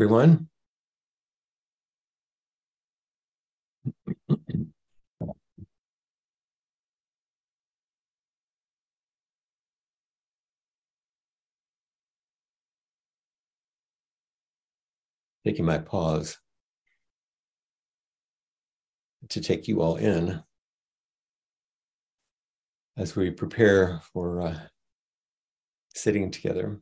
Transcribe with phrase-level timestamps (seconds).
[0.00, 0.48] everyone.
[15.44, 16.38] Taking my pause
[19.28, 20.42] to take you all in
[22.96, 24.58] as we prepare for uh,
[25.94, 26.80] sitting together.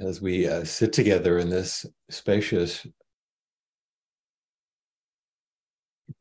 [0.00, 2.86] As we uh, sit together in this spacious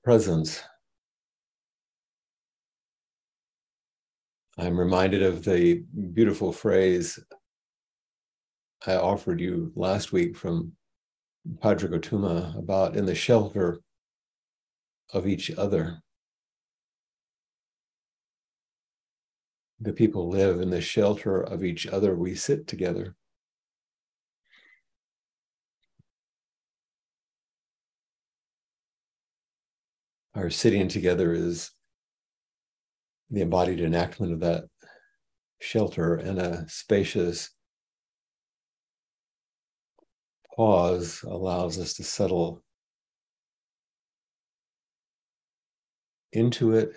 [0.03, 0.63] presence.
[4.58, 5.84] I'm reminded of the
[6.14, 7.19] beautiful phrase
[8.88, 10.72] I offered you last week from
[11.58, 13.81] Pádraig Ó Tuama about in the shelter
[15.12, 16.02] of each other.
[19.81, 22.16] The people live in the shelter of each other.
[22.16, 23.16] We sit together.
[30.35, 31.72] Our sitting together is
[33.29, 34.66] the embodied enactment of that
[35.59, 37.50] shelter and a spacious
[40.56, 42.62] pause allows us to settle
[46.31, 46.91] into it,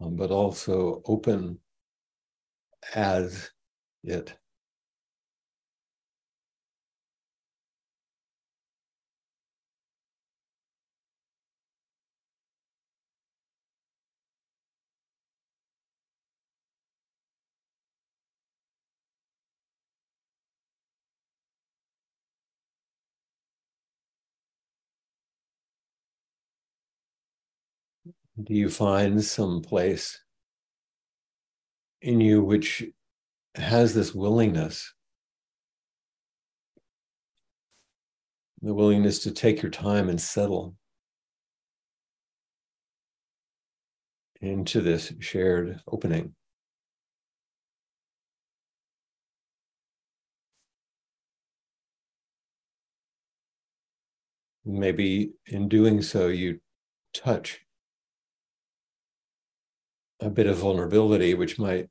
[0.00, 1.58] um, but also open
[2.94, 3.50] as
[4.02, 4.34] it.
[28.42, 30.20] Do you find some place
[32.02, 32.84] in you which
[33.54, 34.92] has this willingness
[38.62, 40.74] the willingness to take your time and settle
[44.40, 46.34] into this shared opening?
[54.64, 56.60] Maybe in doing so you
[57.14, 57.65] touch
[60.20, 61.88] a bit of vulnerability, which might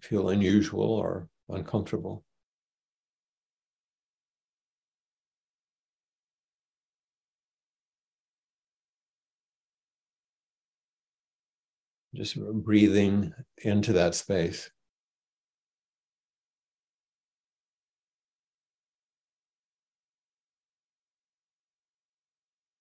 [0.00, 2.24] feel unusual or uncomfortable.
[12.14, 14.70] Just breathing into that space.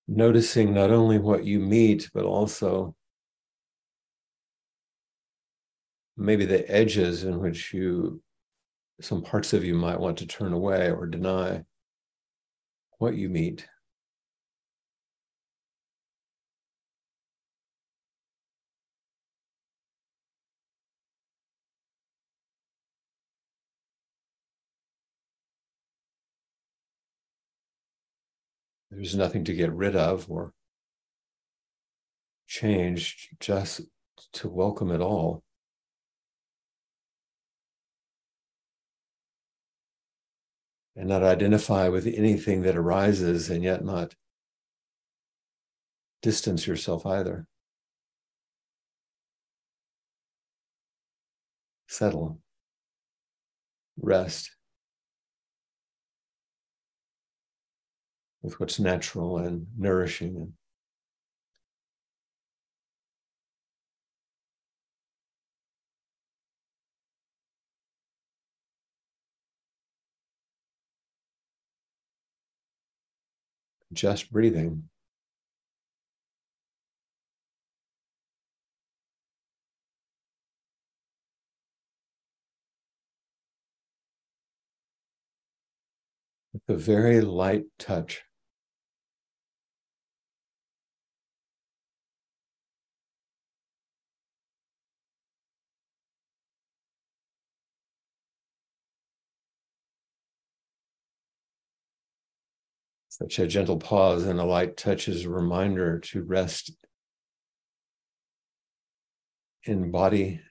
[0.08, 2.96] Noticing not only what you meet, but also
[6.18, 8.22] maybe the edges in which you,
[9.02, 11.64] some parts of you might want to turn away or deny
[13.00, 13.68] what you meet.
[28.92, 30.54] There's nothing to get rid of or
[32.48, 33.82] change, just
[34.34, 35.44] to welcome it all.
[40.96, 44.16] And not identify with anything that arises and yet not
[46.22, 47.48] distance yourself either.
[51.88, 52.40] Settle,
[53.98, 54.56] rest.
[58.46, 60.54] with what's natural and nourishing
[73.96, 74.90] just breathing.
[86.54, 88.24] With a very light touch.
[103.18, 106.76] Such a gentle pause and a light touch is a reminder to rest
[109.64, 110.42] in body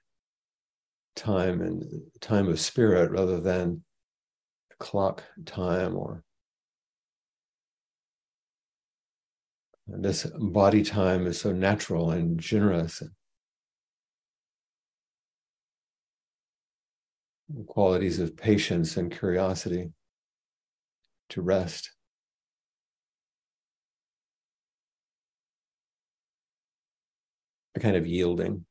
[1.14, 1.84] time and
[2.22, 3.84] time of spirit rather than
[4.78, 6.24] clock time or
[9.86, 13.02] and this body time is so natural and generous.
[17.54, 19.92] And qualities of patience and curiosity
[21.28, 21.93] to rest
[27.74, 28.64] a kind of yielding,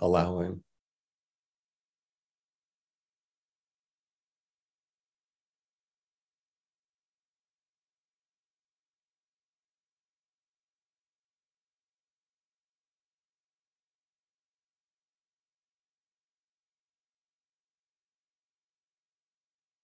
[0.00, 0.62] allowing.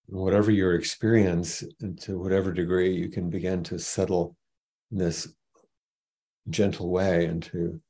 [0.07, 4.35] whatever your experience, and to whatever degree you can begin to settle
[4.89, 5.27] this
[6.49, 7.81] gentle way into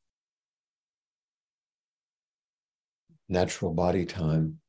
[3.30, 4.60] natural body time,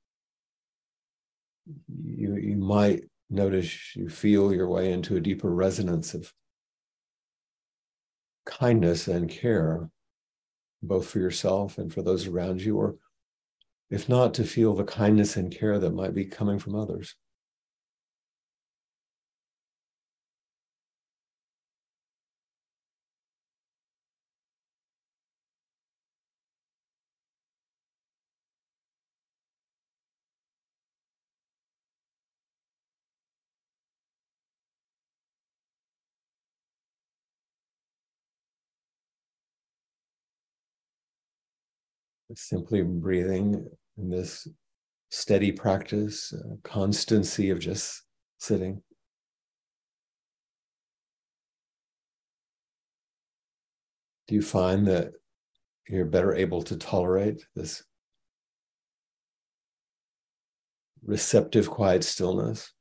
[2.02, 6.32] you, you might notice you feel your way into a deeper resonance of
[8.46, 9.90] kindness and care,
[10.82, 12.96] both for yourself and for those around you, or
[13.90, 17.14] if not, to feel the kindness and care that might be coming from others.
[42.34, 44.46] Simply breathing in this
[45.10, 48.02] steady practice, uh, constancy of just
[48.38, 48.82] sitting.
[54.26, 55.12] Do you find that
[55.88, 57.82] you're better able to tolerate this
[61.02, 62.72] receptive, quiet stillness?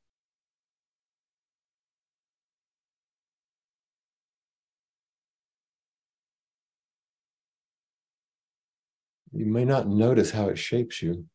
[9.37, 11.27] You may not notice how it shapes you.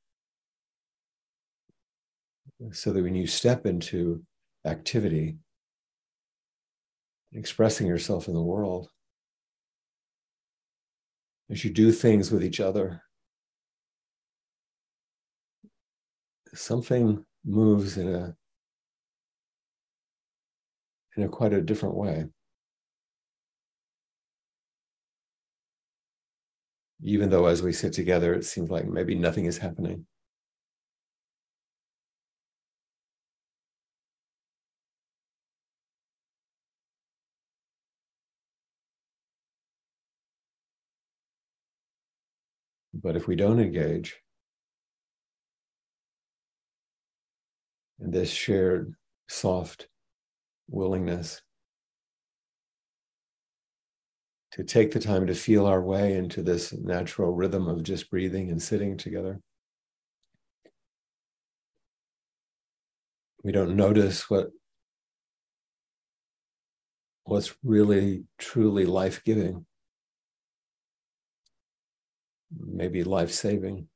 [2.73, 4.25] So that when you step into
[4.67, 5.37] activity,
[7.33, 8.89] expressing yourself in the world,
[11.49, 13.03] as you do things with each other,
[16.55, 18.37] something moves in a
[21.17, 22.27] in a quite a different way.
[27.03, 30.07] even though as we sit together, it seems like maybe nothing is happening.
[42.95, 44.17] But if we don't engage
[48.01, 48.95] in this shared,
[49.29, 49.89] soft
[50.69, 51.43] willingness
[54.53, 58.51] to take the time to feel our way into this natural rhythm of just breathing
[58.51, 59.41] and sitting together.
[63.43, 64.51] We don't notice what
[67.25, 69.65] what's really truly life-giving,
[72.59, 73.89] maybe life-saving.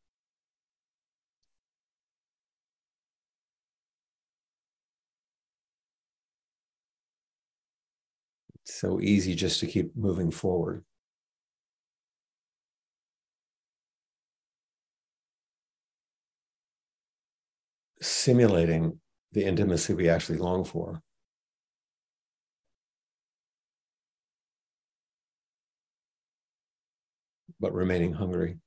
[8.79, 10.85] So easy just to keep moving forward.
[18.01, 19.01] Simulating
[19.33, 21.03] the intimacy we actually long for.
[27.59, 28.59] But remaining hungry.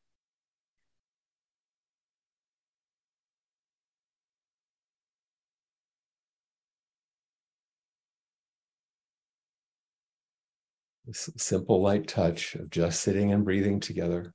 [11.13, 14.34] Simple light touch of just sitting and breathing together,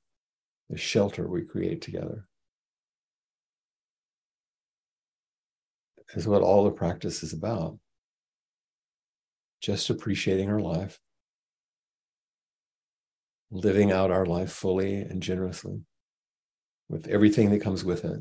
[0.69, 2.27] the shelter we create together.
[6.15, 7.79] Is what all the practice is about.
[9.61, 11.01] Just appreciating our life,
[13.51, 15.81] living out our life fully and generously
[16.89, 18.21] with everything that comes with it.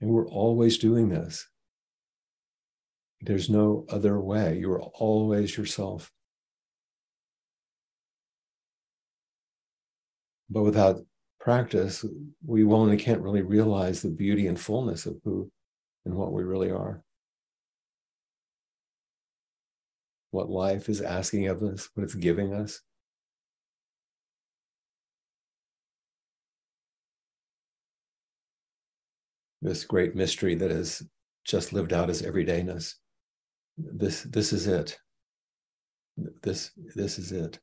[0.00, 1.46] And we're always doing this.
[3.20, 4.58] There's no other way.
[4.58, 6.10] You are always yourself.
[10.52, 11.00] But without
[11.40, 12.04] practice,
[12.44, 15.50] we won't and can't really realize the beauty and fullness of who
[16.04, 17.02] and what we really are.
[20.30, 22.82] What life is asking of us, what it's giving us.
[29.62, 31.02] This great mystery that is
[31.46, 32.96] just lived out as everydayness.
[33.78, 34.98] This, this is it.
[36.42, 37.58] This, this is it.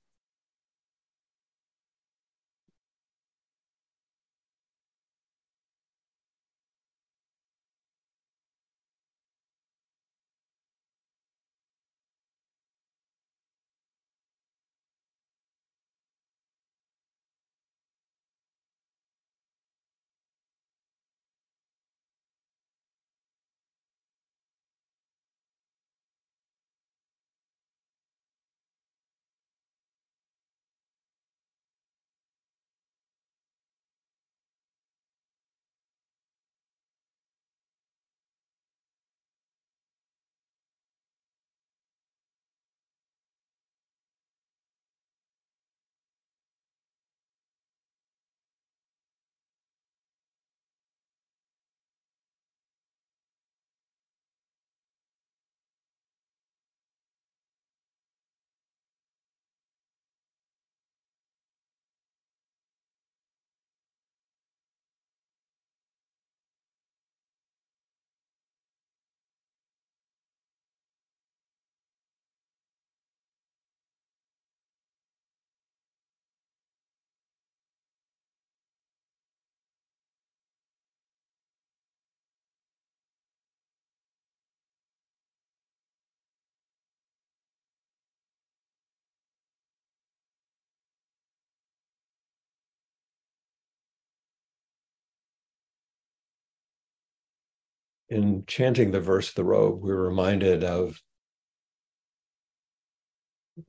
[98.09, 101.01] In chanting the verse of the robe, we're reminded of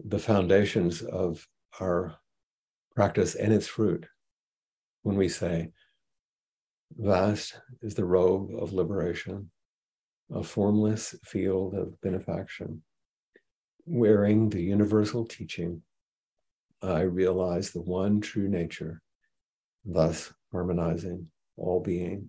[0.02, 1.46] the foundations of
[1.80, 2.16] our
[2.94, 4.06] practice and its fruit
[5.02, 5.70] when we say,
[6.96, 9.50] Vast is the robe of liberation,
[10.32, 12.82] a formless field of benefaction.
[13.86, 15.82] Wearing the universal teaching,
[16.82, 19.02] I realize the one true nature,
[19.84, 22.28] thus harmonizing all being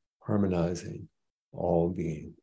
[0.21, 1.09] harmonizing
[1.51, 2.35] all being.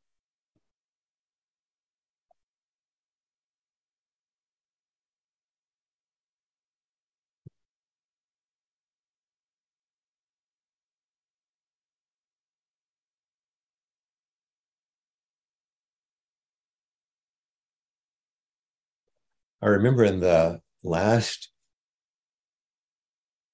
[19.61, 21.51] I remember in the last,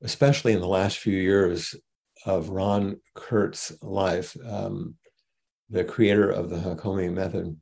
[0.02, 1.74] especially in the last few years,
[2.24, 4.94] of Ron Kurtz's life, um,
[5.70, 7.56] the creator of the Hakomi method.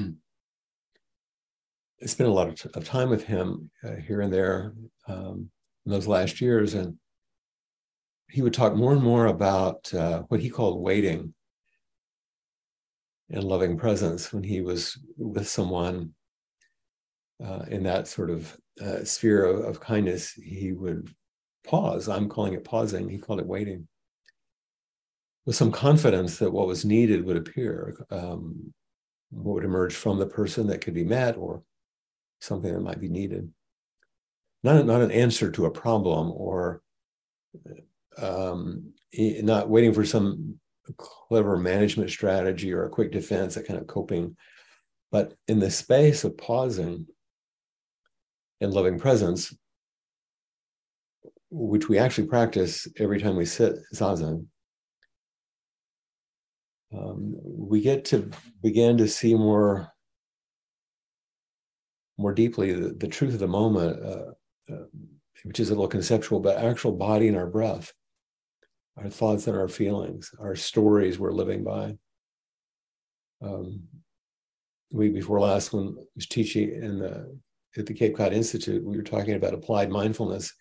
[2.04, 4.74] I spent a lot of, t- of time with him uh, here and there
[5.08, 5.50] um,
[5.86, 6.98] in those last years, and
[8.30, 11.34] he would talk more and more about uh, what he called waiting
[13.30, 16.14] and loving presence when he was with someone
[17.44, 20.32] uh, in that sort of uh, sphere of, of, kindness.
[20.32, 21.10] He would
[21.64, 22.08] pause.
[22.08, 23.10] I'm calling it pausing.
[23.10, 23.88] He called it waiting.
[25.46, 28.74] With some confidence that what was needed would appear, um,
[29.30, 31.64] what would emerge from the person that could be met or
[32.40, 33.52] something that might be needed.
[34.64, 36.82] Not, not an answer to a problem or
[38.18, 40.60] um, not waiting for some
[40.98, 44.36] clever management strategy or a quick defense, that kind of coping.
[45.12, 47.08] But in the space of pausing
[48.62, 49.54] and loving presence,
[51.56, 54.48] which we actually practice every time we sit zazen,
[56.92, 58.32] um, we get to
[58.62, 59.90] begin to see more
[62.18, 64.86] more deeply the, the truth of the moment, uh, uh,
[65.44, 67.92] which is a little conceptual, but actual body and our breath,
[68.98, 71.96] our thoughts and our feelings, our stories we're living by.
[73.44, 73.82] Um,
[74.92, 77.38] week before last, when I was teaching in the
[77.78, 80.54] at the Cape Cod Institute, we were talking about applied mindfulness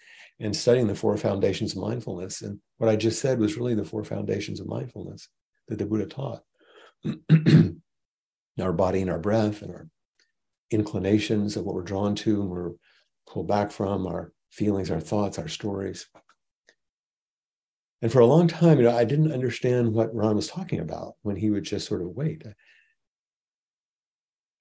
[0.42, 2.42] and studying the four foundations of mindfulness.
[2.42, 5.28] And what I just said was really the four foundations of mindfulness
[5.68, 6.42] that the Buddha taught.
[8.60, 9.88] our body and our breath and our
[10.71, 12.73] inclinations of what we're drawn to and we're
[13.26, 16.08] pulled back from, our feelings, our thoughts, our stories.
[18.02, 21.14] And for a long time, you know, I didn't understand what Ron was talking about
[21.23, 22.43] when he would just sort of wait.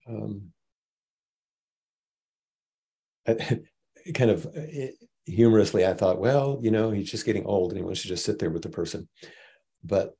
[0.07, 0.51] Um,
[4.13, 4.47] kind of
[5.25, 8.25] humorously, I thought, well, you know, he's just getting old and he wants to just
[8.25, 9.07] sit there with the person.
[9.83, 10.15] But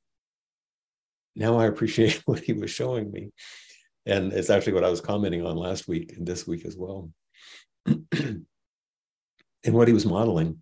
[1.35, 3.31] now I appreciate what he was showing me.
[4.05, 7.11] And it's actually what I was commenting on last week and this week as well.
[7.85, 8.45] and
[9.65, 10.61] what he was modeling.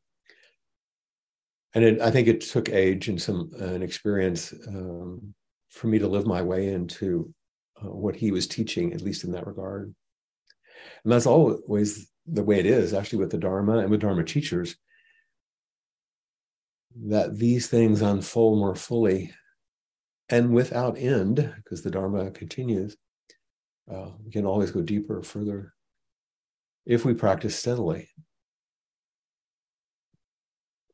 [1.74, 5.34] And it, I think it took age and some uh, an experience um,
[5.70, 7.34] for me to live my way into
[7.82, 9.94] uh, what he was teaching, at least in that regard.
[11.04, 14.76] And that's always the way it is, actually, with the Dharma and with Dharma teachers,
[17.08, 19.34] that these things unfold more fully
[20.30, 22.96] and without end, because the Dharma continues
[23.92, 25.74] uh, we can always go deeper, further,
[26.86, 28.10] if we practice steadily.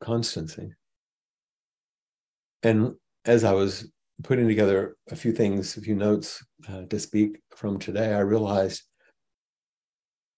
[0.01, 0.73] Constancy.
[2.63, 2.95] And
[3.25, 3.91] as I was
[4.23, 8.83] putting together a few things, a few notes uh, to speak from today, I realized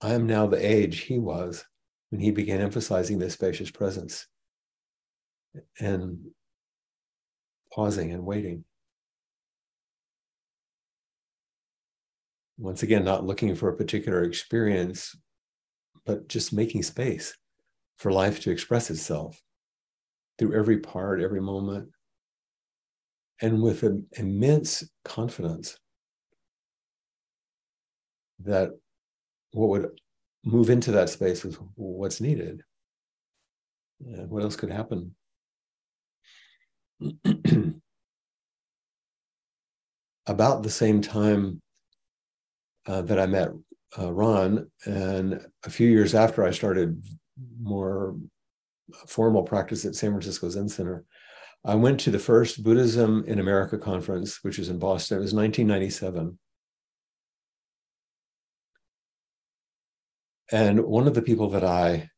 [0.02, 1.66] I am now the age he was
[2.10, 4.28] when he began emphasizing this spacious presence
[5.80, 6.20] and
[7.72, 8.64] pausing and waiting.
[12.58, 15.16] once again, not looking for a particular experience,
[16.06, 17.38] but just making space
[17.98, 19.40] for life to express itself
[20.38, 21.90] through every part, every moment,
[23.42, 25.78] and with an immense confidence
[28.40, 28.72] that
[29.52, 29.90] what would
[30.44, 32.64] move into that space is what's needed.
[34.06, 35.16] And what else could happen?
[40.28, 41.62] About the same time
[42.86, 43.50] uh, that I met
[43.98, 47.02] uh, Ron, and a few years after I started
[47.62, 48.18] more
[49.08, 51.06] formal practice at San Francisco Zen Center,
[51.66, 55.18] I went to the first Buddhism in America conference, which was in Boston.
[55.18, 56.38] It was 1997.
[60.52, 62.10] And one of the people that I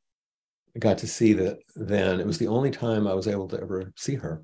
[0.77, 3.91] got to see that then, it was the only time I was able to ever
[3.95, 4.43] see her.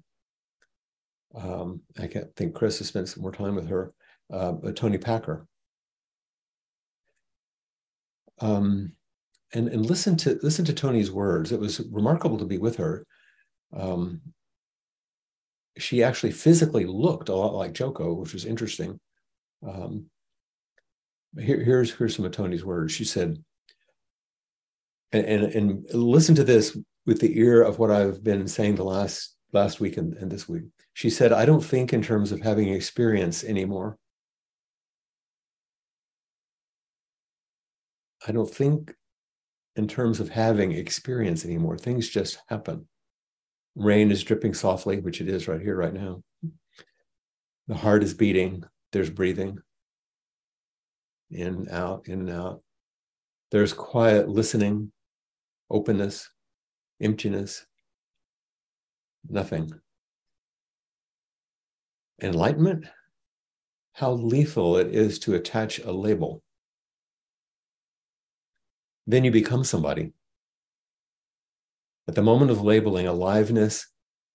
[1.36, 3.93] Um, I can't think Chris has spent some more time with her,
[4.32, 5.48] uh, Toni Packer
[8.39, 8.93] um,
[9.54, 11.52] and and listen to listen to Toni's words.
[11.52, 13.06] It was remarkable to be with her.
[13.74, 14.21] Um,
[15.78, 19.00] she actually physically looked a lot like Joko, which was interesting.
[19.67, 20.06] Um,
[21.38, 22.93] here, here's here's some of Toni's words.
[22.93, 23.43] She said,
[25.12, 28.84] and, and, and listen to this with the ear of what I've been saying the
[28.84, 30.63] last last week and, and this week.
[30.94, 33.98] She said, I don't think in terms of having experience anymore.
[38.28, 38.94] I don't think
[39.76, 41.78] in terms of having experience anymore.
[41.78, 42.88] Things just happen.
[43.76, 46.22] Rain is dripping softly, which it is right here, right now.
[47.68, 49.60] The heart is beating, there's breathing
[51.30, 52.62] in, out, in and out.
[53.52, 54.91] There's quiet listening,
[55.69, 56.30] openness,
[57.01, 57.65] emptiness,
[59.28, 59.71] nothing.
[62.21, 62.86] Enlightenment,
[63.93, 66.41] how lethal it is to attach a label.
[69.08, 70.13] Then you become somebody.
[72.08, 73.88] At the moment of labeling, aliveness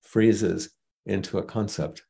[0.03, 0.71] freezes
[1.07, 2.03] into a concept.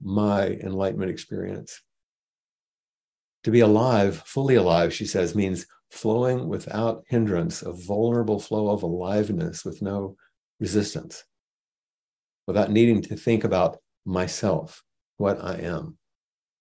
[0.00, 1.80] My enlightenment experience.
[3.44, 8.82] To be alive, fully alive, she says, means flowing without hindrance, a vulnerable flow of
[8.82, 10.16] aliveness with no
[10.60, 11.24] resistance,
[12.46, 14.82] without needing to think about myself,
[15.16, 15.96] what I am,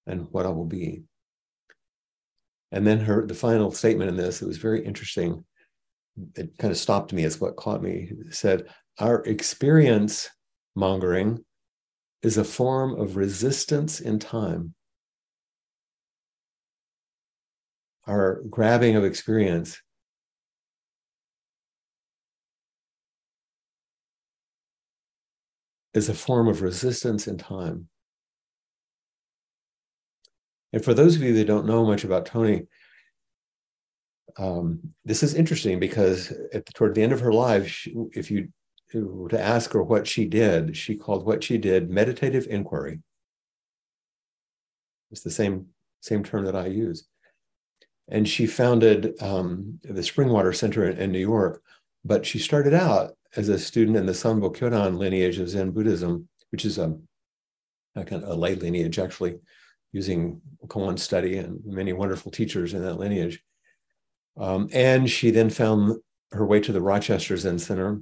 [0.05, 1.03] and what I will be.
[2.71, 5.45] And then her the final statement in this, it was very interesting.
[6.35, 8.11] It kind of stopped me, it's what caught me.
[8.27, 8.67] It said,
[8.99, 10.29] Our experience
[10.75, 11.43] mongering
[12.23, 14.73] is a form of resistance in time.
[18.07, 19.81] Our grabbing of experience
[25.93, 27.89] is a form of resistance in time.
[30.71, 32.67] And for those of you that don't know much about Toni,
[34.37, 38.29] um, this is interesting because at the, toward the end of her life, she, if
[38.29, 38.49] you
[38.93, 42.99] were to ask her what she did, she called what she did meditative inquiry.
[45.11, 45.67] It's the same
[46.01, 47.07] same term that I use.
[48.09, 51.61] And she founded um, the Springwater Center in, in, New York,
[52.05, 56.29] but she started out as a student in the Sanbo Kyodan lineage of Zen Buddhism,
[56.51, 56.97] which is a,
[57.95, 59.39] a kind of a lay lineage actually
[59.91, 63.41] using koan study and many wonderful teachers in that lineage.
[64.37, 65.97] Um, and she then found
[66.31, 68.01] her way to the Rochester Zen Center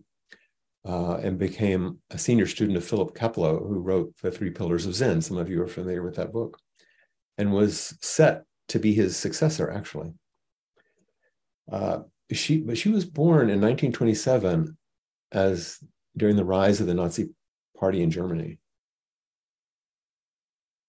[0.85, 4.95] uh, and became a senior student of Philip Kapleau, who wrote The Three Pillars of
[4.95, 5.21] Zen.
[5.21, 6.59] Some of you are familiar with that book,
[7.37, 10.13] and was set to be his successor, actually.
[11.71, 11.99] Uh,
[12.31, 14.77] she, but she was born in 1927
[15.31, 15.79] as
[16.17, 17.29] during the rise of the Nazi
[17.77, 18.57] Party in Germany.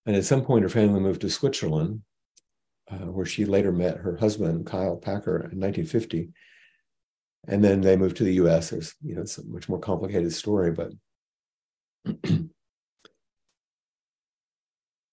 [0.07, 2.03] And at some point, her family moved to Switzerland,
[2.91, 6.31] uh, where she later met her husband, Kyle Packer, in 1950.
[7.49, 8.71] And then they moved to the US.
[8.71, 10.93] There's, you know, it's a much more complicated story, but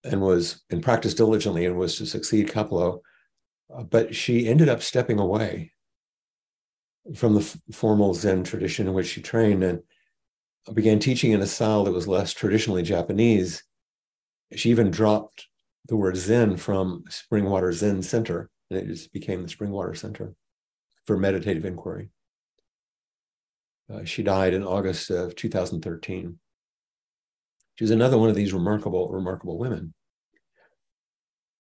[0.03, 2.99] and was and practiced diligently and was to succeed Kapleau.
[3.73, 5.71] Uh, but she ended up stepping away
[7.15, 9.81] from the f- formal Zen tradition in which she trained and
[10.73, 13.63] began teaching in a style that was less traditionally Japanese
[14.55, 15.47] she even dropped
[15.87, 20.35] the word Zen from Springwater Zen Center, and it just became the Springwater Center
[21.05, 22.09] for Meditative Inquiry.
[23.93, 26.39] Uh, she died in August of 2013.
[27.75, 29.93] She was another one of these remarkable, remarkable women.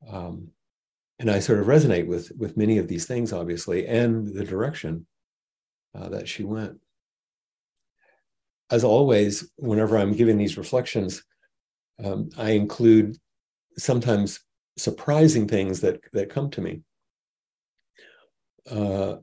[0.07, 0.49] Um,
[1.19, 5.05] and I sort of resonate with with many of these things, obviously, and the direction
[5.95, 6.79] uh, that she went.
[8.69, 11.23] As always, whenever I'm giving these reflections,
[12.03, 13.17] um, I include
[13.77, 14.39] sometimes
[14.77, 16.81] surprising things that that come to me
[18.69, 19.17] uh,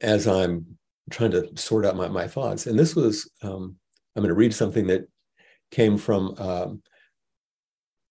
[0.00, 0.78] as I'm
[1.10, 2.66] trying to sort out my, my thoughts.
[2.66, 3.76] And this was um,
[4.16, 5.08] I'm going to read something that
[5.70, 6.82] came from um,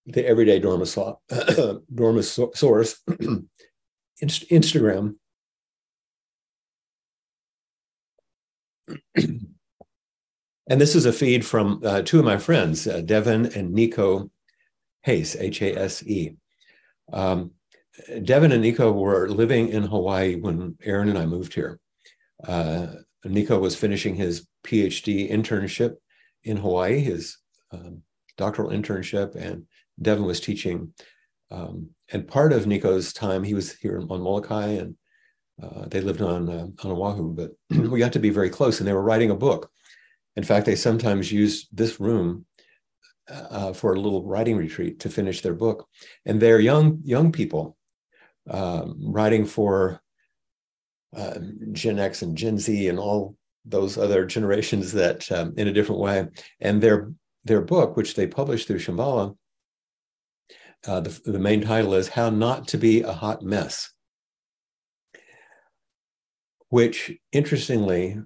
[0.05, 0.85] the Everyday Dharma
[2.53, 3.01] source,
[4.21, 5.15] Instagram.
[10.69, 14.29] And this is a feed from uh, two of my friends, uh, Devin and Nico
[15.01, 16.35] Hase, H A S E.
[17.11, 17.51] Um,
[18.23, 21.79] Devin and Nico were living in Hawaii when Aaron and I moved here.
[22.47, 22.87] Uh,
[23.25, 25.95] Nico was finishing his PhD internship
[26.43, 27.37] in Hawaii, his
[27.71, 28.01] um,
[28.37, 29.65] doctoral internship, and
[30.01, 30.93] Devin was teaching.
[31.51, 34.95] Um, and part of Nico's time, he was here on Molokai and
[35.61, 38.87] uh, they lived on, uh, on Oahu, but we got to be very close and
[38.87, 39.71] they were writing a book
[40.39, 42.45] in fact, they sometimes use this room
[43.29, 45.85] uh, for a little writing retreat to finish their book.
[46.25, 47.75] And they're young young people
[48.49, 50.01] um, writing for
[51.13, 51.39] uh,
[51.73, 55.99] Gen X and Gen Z and all those other generations that um, in a different
[55.99, 56.27] way.
[56.61, 57.11] And their
[57.49, 59.35] their book, which they published through Shambhala,
[60.87, 63.91] uh, the, the main title is How Not to Be a Hot Mess,
[66.69, 68.17] which interestingly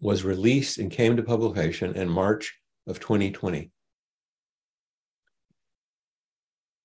[0.00, 3.70] was released and came to publication in March of 2020.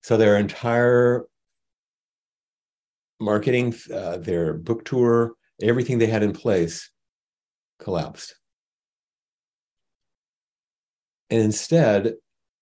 [0.02, 1.26] So their entire
[3.18, 6.90] marketing, uh, their book tour, everything they had in place
[7.80, 8.36] collapsed.
[11.30, 12.14] And instead,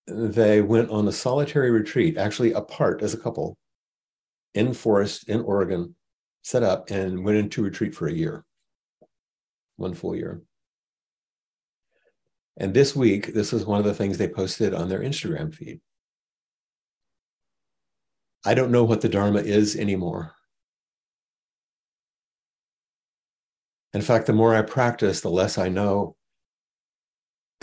[0.06, 3.56] they went on a solitary retreat, actually apart as a couple,
[4.54, 5.94] in forest in Oregon
[6.42, 8.44] set up and went into retreat for a year,
[9.76, 10.42] one full year.
[12.56, 15.80] And this week, this was one of the things they posted on their Instagram feed.
[18.44, 20.34] I don't know what the Dharma is anymore.
[23.94, 26.16] In fact, the more I practice, the less I know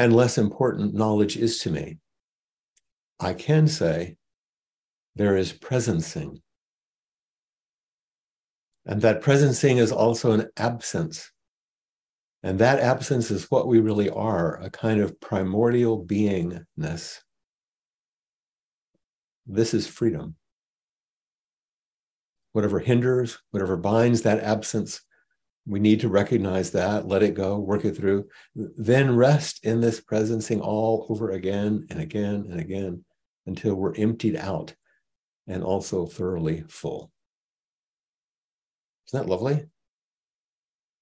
[0.01, 1.99] and less important knowledge is to me.
[3.19, 4.17] I can say
[5.15, 6.41] there is presencing.
[8.83, 11.31] And that presencing is also an absence.
[12.41, 17.19] And that absence is what we really are a kind of primordial beingness.
[19.45, 20.35] This is freedom.
[22.53, 25.01] Whatever hinders, whatever binds that absence,
[25.65, 30.01] we need to recognize that, let it go, work it through, then rest in this
[30.01, 33.05] presencing all over again and again and again
[33.45, 34.73] until we're emptied out
[35.47, 37.11] and also thoroughly full.
[39.07, 39.65] Isn't that lovely?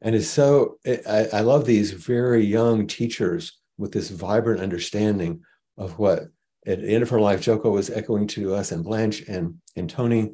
[0.01, 5.41] And it's so, I, I love these very young teachers with this vibrant understanding
[5.77, 6.27] of what
[6.65, 9.89] at the end of her life, Joko was echoing to us and Blanche and, and
[9.89, 10.33] Toni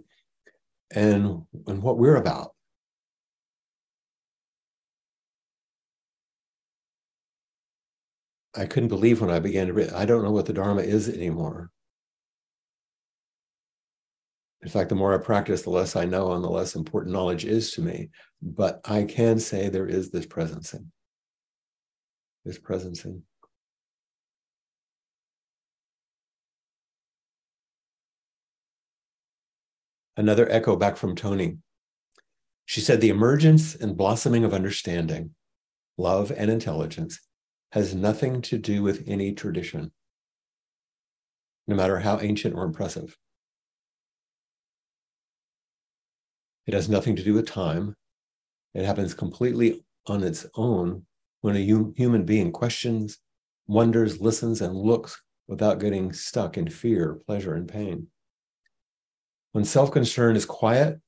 [0.91, 2.54] and, and what we're about.
[8.57, 11.09] I couldn't believe when I began to read, I don't know what the Dharma is
[11.09, 11.71] anymore.
[14.61, 17.45] In fact, the more I practice, the less I know and the less important knowledge
[17.45, 18.09] is to me.
[18.41, 20.87] But I can say there is this presencing.
[22.45, 23.21] This presencing.
[30.17, 31.57] Another echo back from Toni.
[32.65, 35.35] She said the emergence and blossoming of understanding,
[35.97, 37.19] love, and intelligence
[37.71, 39.91] has nothing to do with any tradition,
[41.67, 43.17] no matter how ancient or impressive.
[46.65, 47.95] It has nothing to do with time.
[48.73, 51.05] It happens completely on its own
[51.41, 53.19] when a human being questions,
[53.67, 58.07] wonders, listens, and looks without getting stuck in fear, pleasure, and pain.
[59.51, 60.99] When self concern is quiet,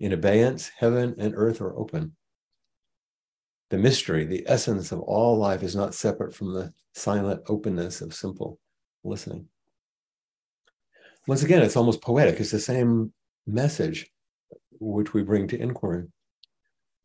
[0.00, 2.16] in abeyance, heaven and earth are open.
[3.74, 8.14] The mystery, the essence of all life is not separate from the silent openness of
[8.14, 8.60] simple
[9.02, 9.48] listening.
[11.26, 12.38] Once again, it's almost poetic.
[12.38, 13.12] It's the same
[13.48, 14.12] message
[14.78, 16.04] which we bring to inquiry.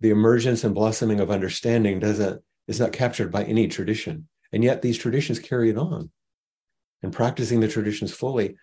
[0.02, 4.84] The emergence and blossoming of understanding doesn't is not captured by any tradition, and yet
[4.84, 6.12] these traditions carry it on.
[7.02, 8.58] And practicing the traditions fully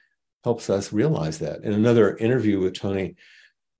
[0.44, 1.64] helps us realize that.
[1.64, 3.16] In another interview with Toni,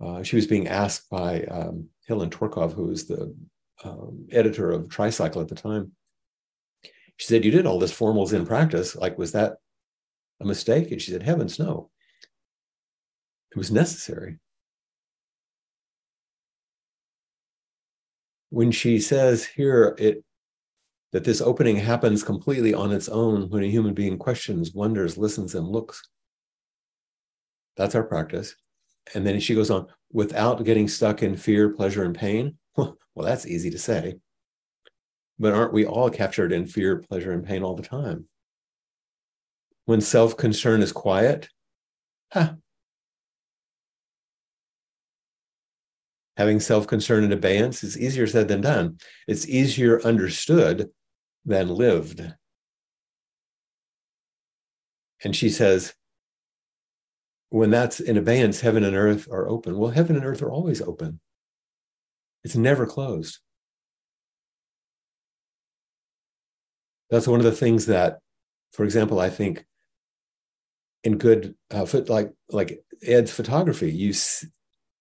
[0.05, 3.33] uh, she was being asked by um, Helen Tworkov, who is the
[3.85, 5.93] um, editor of Tricycle at the time.
[7.17, 8.95] She said, "You did all this formal Zen practice.
[8.97, 9.57] Like, was that
[10.41, 11.91] a mistake?" And she said, "Heavens, no.
[13.53, 14.39] It was necessary."
[18.51, 20.25] when she says here it
[21.13, 25.55] that this opening happens completely on its own when a human being questions, wonders, listens,
[25.55, 26.03] and looks.
[27.77, 28.57] That's our practice.
[29.15, 32.59] And then she goes on, without getting stuck in fear, pleasure, and pain.
[32.77, 34.17] Well, that's easy to say.
[35.39, 38.27] But aren't we all captured in fear, pleasure, and pain all the time?
[39.85, 41.49] When self concern is quiet,
[42.33, 42.55] huh,
[46.37, 48.99] having self concern in abeyance is easier said than done.
[49.27, 50.91] It's easier understood
[51.45, 52.35] than lived.
[55.25, 55.95] And she says,
[57.49, 59.79] when that's in abeyance, heaven and earth are open.
[59.79, 61.21] Well, heaven and earth are always open,
[62.47, 63.41] it's never closed.
[67.11, 68.21] That's one of the things that,
[68.73, 69.67] for example, I think
[71.03, 74.15] in good uh, foot like like Ed's photography, you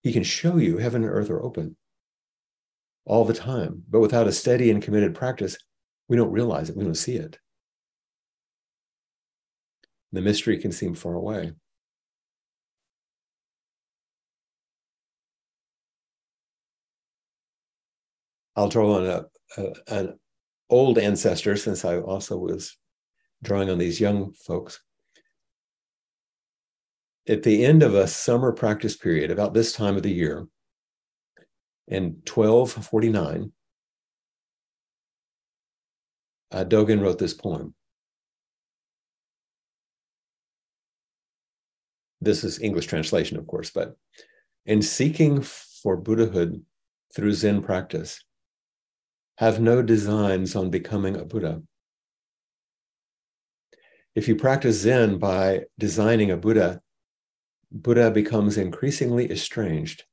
[0.01, 1.77] he can show you heaven and earth are open
[3.05, 3.83] all the time.
[3.87, 5.55] But without a steady and committed practice,
[6.09, 7.37] we don't realize it, we don't see it.
[10.13, 11.53] The mystery can seem far away.
[18.55, 19.25] I'll draw on a,
[19.57, 20.19] a, an
[20.69, 22.77] old ancestor since I also was
[23.43, 24.81] drawing on these young folks
[27.27, 30.47] at the end of a summer practice period, about this time of the year,
[31.87, 33.51] in 1249,
[36.51, 37.73] uh, Dogen wrote this poem.
[42.21, 43.95] This is English translation, of course, but
[44.65, 46.63] in seeking for Buddhahood
[47.13, 48.23] through Zen practice,
[49.37, 51.61] have no designs on becoming a Buddha.
[54.15, 56.81] If you practice Zen by designing a Buddha,
[57.71, 60.03] Buddha becomes increasingly estranged.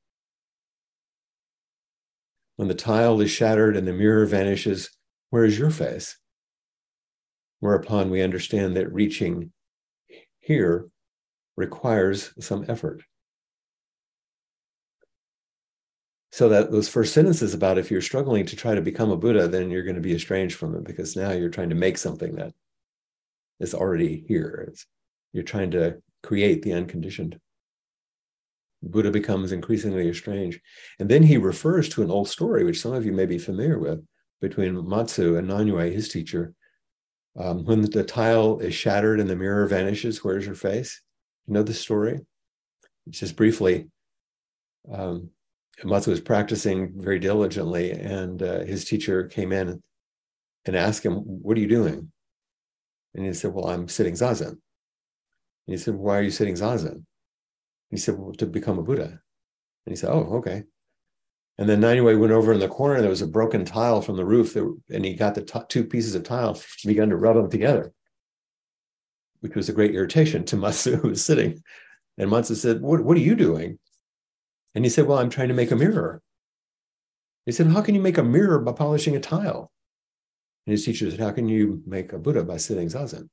[2.55, 4.89] when the tile is shattered and the mirror vanishes,
[5.29, 6.17] where is your face?
[7.59, 9.51] Whereupon we understand that reaching
[10.39, 10.89] here
[11.55, 13.03] requires some effort.
[16.33, 19.47] So that those first sentences about if you're struggling to try to become a Buddha,
[19.47, 22.33] then you're going to be estranged from it because now you're trying to make something
[22.37, 22.53] that
[23.59, 24.65] is already here.
[24.67, 24.87] It's,
[25.31, 27.39] you're trying to create the unconditioned.
[28.81, 30.59] Buddha becomes increasingly estranged.
[30.97, 33.77] And then he refers to an old story, which some of you may be familiar
[33.77, 34.03] with,
[34.41, 36.55] between Matsu and Nanyue, his teacher.
[37.39, 40.99] Um, when the tile is shattered and the mirror vanishes, where's your face?
[41.45, 42.21] You know the story?
[43.07, 43.91] Just briefly,
[44.91, 45.29] um,
[45.83, 49.81] Matsu was practicing very diligently, and uh, his teacher came in
[50.65, 52.11] and asked him, What are you doing?
[53.15, 54.49] And he said, Well, I'm sitting zazen.
[54.49, 54.59] And
[55.65, 56.91] he said, Why are you sitting zazen?
[56.91, 57.05] And
[57.89, 59.05] he said, Well, to become a Buddha.
[59.05, 59.19] And
[59.87, 60.63] he said, Oh, okay.
[61.57, 64.25] And then Nanyue went over in the corner, there was a broken tile from the
[64.25, 67.49] roof, that, and he got the t- two pieces of tile began to rub them
[67.49, 67.93] together,
[69.41, 71.61] which was a great irritation to Matsu, who was sitting.
[72.17, 73.77] And Matsu said, what, what are you doing?
[74.75, 76.21] And he said, Well, I'm trying to make a mirror.
[77.45, 79.71] He said, How can you make a mirror by polishing a tile?
[80.65, 83.29] And his teacher said, How can you make a Buddha by sitting zazen?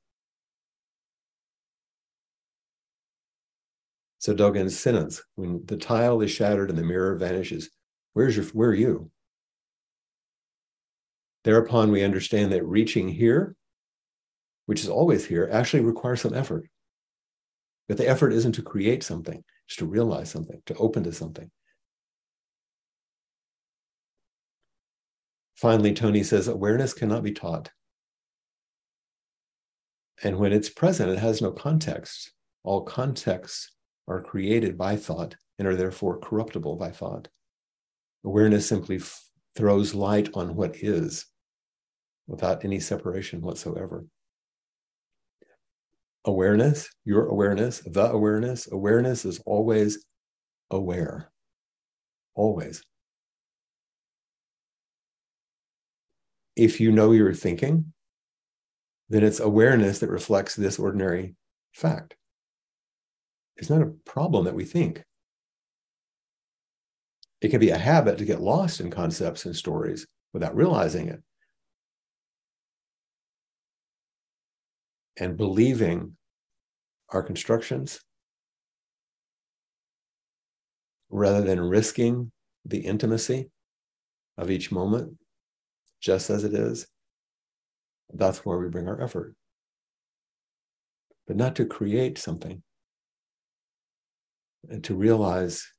[4.18, 7.70] So Dogen's sentence, when the tile is shattered and the mirror vanishes,
[8.12, 9.10] where's your where are you?
[11.44, 13.56] Thereupon we understand that reaching here,
[14.66, 16.68] which is always here, actually requires some effort.
[17.88, 19.42] But the effort isn't to create something,
[19.76, 21.50] to realize something, to open to something.
[25.56, 27.70] Finally, Toni says awareness cannot be taught.
[30.22, 32.32] And when it's present, it has no context.
[32.62, 33.70] All contexts
[34.08, 37.28] are created by thought and are therefore corruptible by thought.
[38.24, 39.22] Awareness simply f-
[39.54, 41.26] throws light on what is
[42.26, 44.06] without any separation whatsoever
[46.24, 50.04] awareness, your awareness, the awareness, awareness is always
[50.70, 51.30] aware.
[52.34, 52.82] Always.
[56.56, 57.92] If you know you're thinking,
[59.08, 61.34] then it's awareness that reflects this ordinary
[61.72, 62.16] fact.
[63.56, 65.02] It's not a problem that we think.
[67.40, 71.22] It can be a habit to get lost in concepts and stories without realizing it.
[75.20, 76.16] And believing
[77.10, 78.00] our constructions
[81.10, 82.32] rather than risking
[82.64, 83.50] the intimacy
[84.38, 85.18] of each moment
[86.00, 86.86] just as it is,
[88.12, 89.34] that's where we bring our effort.
[91.26, 92.62] But not to create something
[94.68, 95.70] and to realize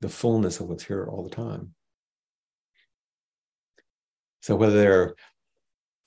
[0.00, 1.74] the fullness of what's here all the time.
[4.40, 5.14] So, whether they're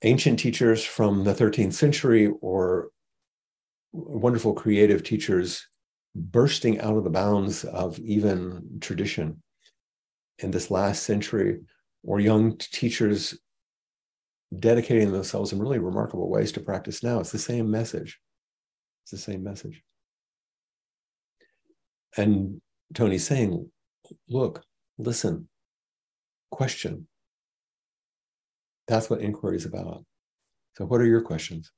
[0.02, 2.88] ancient teachers from the 13th century or
[3.92, 5.66] wonderful creative teachers
[6.14, 9.42] bursting out of the bounds of even tradition
[10.38, 11.60] in this last century,
[12.04, 13.36] or young teachers
[14.56, 17.18] dedicating themselves in really remarkable ways to practice now.
[17.18, 18.20] It's the same message.
[19.02, 19.82] It's the same message.
[22.16, 22.60] And
[22.94, 23.70] Toni's saying,
[24.28, 24.62] look,
[24.96, 25.48] listen,
[26.50, 27.07] question,
[28.88, 30.04] that's what inquiry is about.
[30.76, 31.70] So, what are your questions?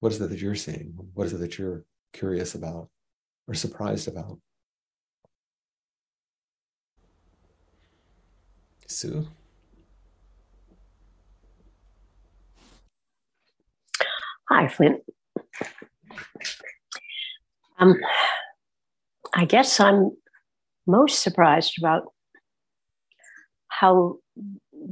[0.00, 0.94] What is it that you're seeing?
[1.14, 2.88] What is it that you're curious about
[3.48, 4.38] or surprised about?
[8.86, 9.26] Sue?
[14.48, 15.00] Hi, Flint.
[17.78, 17.96] Um,
[19.34, 20.12] I guess I'm
[20.86, 22.04] most surprised about
[23.68, 24.18] how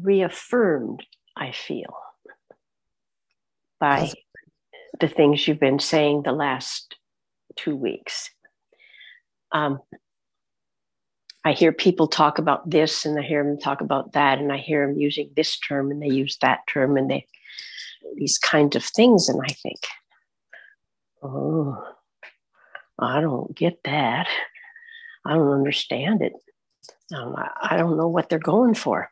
[0.02, 1.04] reaffirmed
[1.36, 1.96] I feel
[3.80, 4.12] by
[5.00, 6.96] the things you've been saying the last
[7.56, 8.30] two weeks.
[9.52, 9.80] Um,
[11.44, 14.56] I hear people talk about this and I hear them talk about that, and I
[14.56, 17.26] hear them using this term and they use that term and they
[18.16, 19.80] these kinds of things, and I think,
[21.22, 21.76] oh,
[22.98, 24.28] I don't get that.
[25.24, 26.32] I don't understand it.
[27.14, 29.10] Um, I, I don't know what they're going for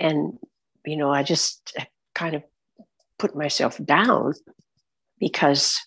[0.00, 0.38] and
[0.84, 1.76] you know i just
[2.14, 2.42] kind of
[3.18, 4.34] put myself down
[5.18, 5.80] because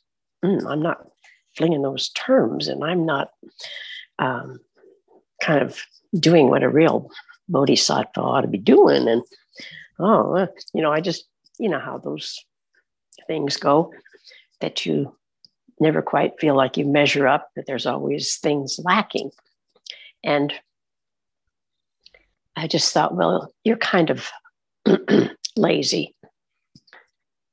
[0.43, 1.07] mm, i'm not
[1.55, 3.31] flinging those terms and i'm not
[4.19, 4.59] um,
[5.41, 5.79] kind of
[6.19, 7.11] doing what a real
[7.49, 9.07] bodhisattva ought to be doing.
[9.07, 9.21] And
[9.99, 11.25] oh you know i just
[11.59, 12.43] you know how those
[13.27, 13.91] things go
[14.61, 15.15] that you
[15.79, 19.31] never quite feel like you measure up that there's always things lacking.
[20.23, 20.53] And
[22.57, 24.29] I just thought, well, you're kind of
[25.55, 26.15] lazy.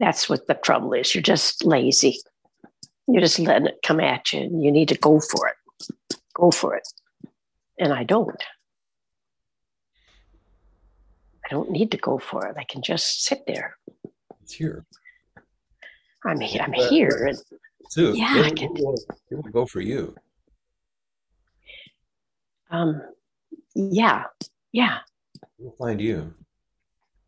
[0.01, 1.15] That's what the trouble is.
[1.15, 2.19] You're just lazy.
[3.07, 6.17] You're just letting it come at you, and you need to go for it.
[6.35, 6.89] Go for it.
[7.79, 8.43] And I don't.
[11.45, 12.57] I don't need to go for it.
[12.59, 13.77] I can just sit there.
[14.43, 14.87] It's here.
[16.25, 16.63] I'm here.
[16.63, 17.35] I'm but, here.
[17.91, 18.97] Sue, yeah, it, will,
[19.31, 20.15] it will go for you.
[22.71, 23.03] Um,
[23.75, 24.25] yeah,
[24.75, 24.99] yeah.
[25.57, 26.35] We'll find you.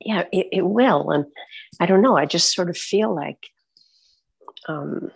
[0.01, 1.11] Yeah, it, it will.
[1.13, 1.27] And
[1.79, 2.17] I don't know.
[2.17, 3.39] I just sort of feel like
[4.69, 5.13] um,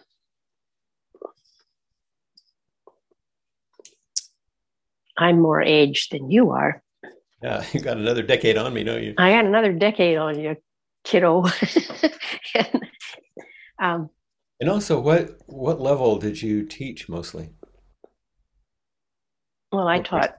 [5.18, 6.82] I'm more aged than you are.
[7.42, 9.14] Yeah, you got another decade on me, don't you?
[9.18, 10.56] I got another decade on you,
[11.02, 11.44] kiddo.
[12.54, 12.80] and,
[13.82, 14.10] um,
[14.60, 17.50] and also, what what level did you teach mostly?
[19.72, 20.36] Well, I taught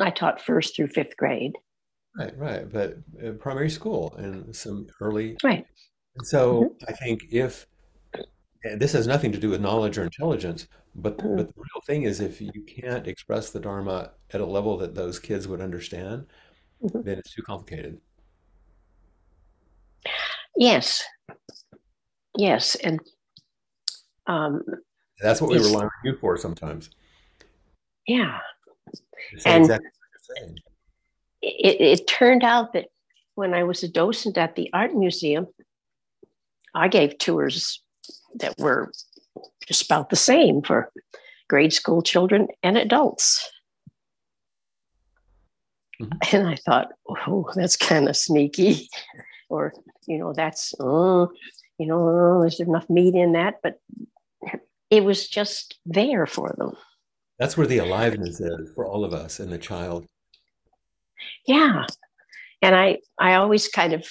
[0.00, 1.52] I taught first through fifth grade.
[2.18, 5.36] Right, right, but uh, primary school and some early.
[5.44, 5.64] Right.
[6.16, 6.84] And so mm-hmm.
[6.88, 7.66] I think if
[8.78, 11.36] this has nothing to do with knowledge or intelligence, but mm-hmm.
[11.36, 14.94] but the real thing is if you can't express the Dharma at a level that
[14.94, 16.26] those kids would understand,
[16.82, 17.02] mm-hmm.
[17.02, 18.00] then it's too complicated.
[20.56, 21.04] Yes.
[22.36, 23.00] Yes, and
[24.26, 24.62] um,
[25.20, 26.90] that's what we rely on you for sometimes.
[28.06, 28.38] Yeah,
[29.44, 29.90] and exactly
[31.42, 32.86] it, it turned out that
[33.34, 35.46] when I was a docent at the art museum,
[36.74, 37.82] I gave tours
[38.34, 38.92] that were
[39.66, 40.92] just about the same for
[41.48, 43.48] grade school children and adults.
[46.00, 46.36] Mm-hmm.
[46.36, 46.88] And I thought,
[47.26, 48.88] oh, that's kind of sneaky.
[49.48, 49.72] or,
[50.06, 51.30] you know, that's, oh,
[51.78, 53.56] you know, there's enough meat in that.
[53.62, 53.80] But
[54.90, 56.76] it was just there for them.
[57.40, 60.06] That's where the aliveness is for all of us and the child.
[61.46, 61.86] Yeah.
[62.62, 64.06] And I, I always kind of,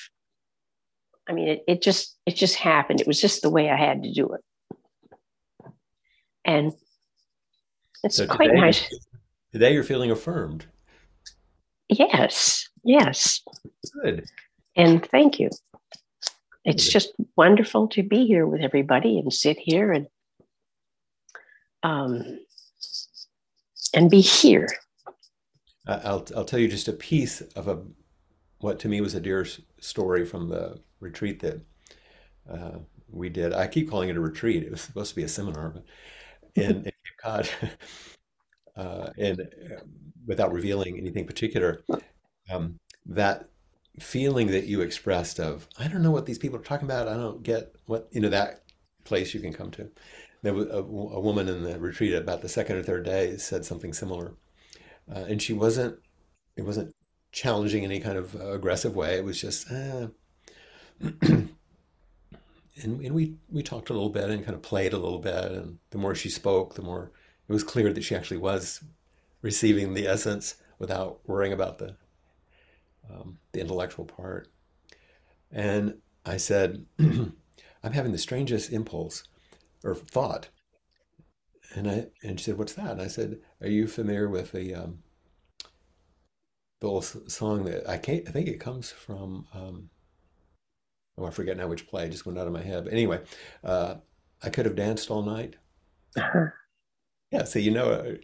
[1.30, 3.00] I mean, it, it just, it just happened.
[3.00, 4.42] It was just the way I had to do it
[6.50, 6.74] and
[8.04, 8.96] it's so quite today, nice.
[9.52, 10.66] Today you're feeling affirmed.
[11.90, 13.42] Yes, yes.
[14.02, 14.26] Good.
[14.76, 15.50] And thank you.
[16.66, 16.92] It's Good.
[16.92, 20.08] just wonderful to be here with everybody and sit here and
[21.84, 22.40] um
[23.94, 24.68] and be here.
[25.88, 27.82] I'll I'll tell you just a piece of a
[28.60, 29.46] what to me was a dear
[29.80, 31.62] story from the retreat that
[32.50, 32.80] uh,
[33.10, 33.54] we did.
[33.54, 34.64] I keep calling it a retreat.
[34.64, 35.86] It was supposed to be a seminar, but
[36.56, 37.50] in, in Cape Cod,
[38.76, 39.82] uh, and uh,
[40.28, 41.82] without revealing anything particular,
[42.52, 43.50] um, that
[44.00, 47.08] feeling that you expressed of I don't know what these people are talking about.
[47.08, 48.64] I don't get what you know that
[49.04, 49.90] place you can come to.
[50.42, 53.66] There was a, a woman in the retreat about the second or third day said
[53.66, 54.34] something similar,
[55.14, 56.00] uh, and she wasn't.
[56.56, 56.96] It wasn't
[57.32, 59.16] challenging in any kind of aggressive way.
[59.16, 59.70] It was just.
[59.72, 60.08] Uh,
[62.84, 65.52] and, and we we talked a little bit and kind of played a little bit
[65.52, 67.12] and the more she spoke the more
[67.48, 68.84] it was clear that she actually was
[69.42, 71.96] receiving the essence without worrying about the
[73.10, 74.48] um, the intellectual part
[75.52, 79.24] and i said i'm having the strangest impulse
[79.84, 80.50] or thought
[81.76, 84.74] and i and she said what's that and i said are you familiar with the
[84.74, 85.00] um,
[86.82, 89.90] the old song that i can't i think it comes from um,
[91.20, 92.86] oh, I forget now which play, it just went out of my head.
[92.86, 93.22] But anyway,
[93.64, 93.96] uh,
[94.42, 95.56] I could have danced all night.
[96.18, 96.48] Uh-huh.
[97.32, 98.16] Yeah, so you know, uh,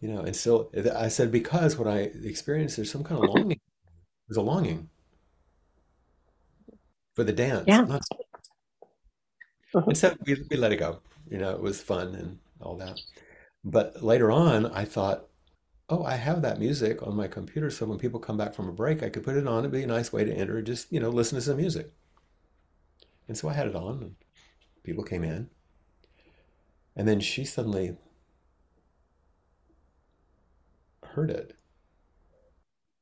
[0.00, 3.60] you know, and still, I said because what I experienced, there's some kind of longing.
[4.26, 4.88] There's a longing
[7.14, 7.64] for the dance.
[7.66, 7.82] Yeah.
[7.82, 8.00] Not...
[9.74, 9.86] Uh-huh.
[9.88, 11.00] And so we, we let it go.
[11.30, 12.98] You know, it was fun and all that.
[13.64, 15.26] But later on, I thought,
[15.90, 17.70] oh, I have that music on my computer.
[17.70, 19.60] So when people come back from a break, I could put it on.
[19.60, 21.92] It'd be a nice way to enter, just, you know, listen to some music.
[23.28, 24.16] And so I had it on, and
[24.84, 25.50] people came in.
[26.94, 27.96] And then she suddenly
[31.02, 31.56] heard it.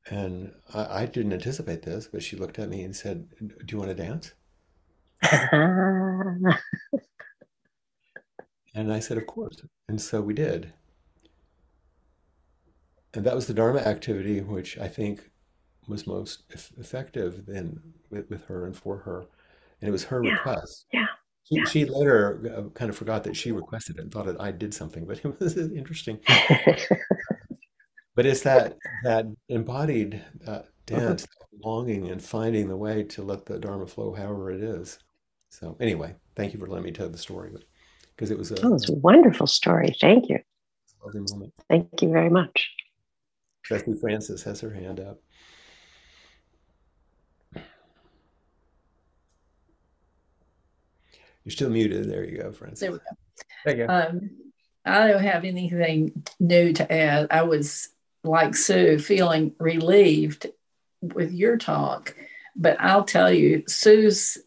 [0.09, 3.77] And I, I didn't anticipate this, but she looked at me and said, Do you
[3.77, 4.33] want to dance?
[8.73, 9.61] and I said, Of course.
[9.87, 10.73] And so we did.
[13.13, 15.31] And that was the Dharma activity, which I think
[15.87, 16.43] was most
[16.77, 19.25] effective then with, with her and for her
[19.81, 20.31] and it was her yeah.
[20.31, 20.85] request.
[20.91, 21.05] Yeah.
[21.43, 21.65] She, yeah.
[21.65, 24.73] she later uh, kind of forgot that she requested it and thought that I did
[24.73, 26.19] something, but it was interesting.
[28.15, 31.25] but it's that that embodied uh, dance,
[31.63, 34.99] longing, and finding the way to let the Dharma flow, however it is.
[35.49, 37.51] So anyway, thank you for letting me tell the story,
[38.15, 39.95] because it was a, oh, it's a wonderful story.
[39.99, 40.39] Thank you.
[41.03, 41.53] Lovely moment.
[41.69, 42.69] Thank you very much.
[43.69, 45.19] Bessie Francis has her hand up.
[51.43, 52.09] You're still muted.
[52.09, 52.79] There you go, Francis.
[52.81, 53.03] There we go.
[53.65, 53.93] There you go.
[53.93, 54.29] Um,
[54.85, 57.27] I don't have anything new to add.
[57.31, 57.89] I was
[58.23, 60.47] like Sue, feeling relieved
[61.01, 62.15] with your talk,
[62.55, 64.37] but I'll tell you, Sue's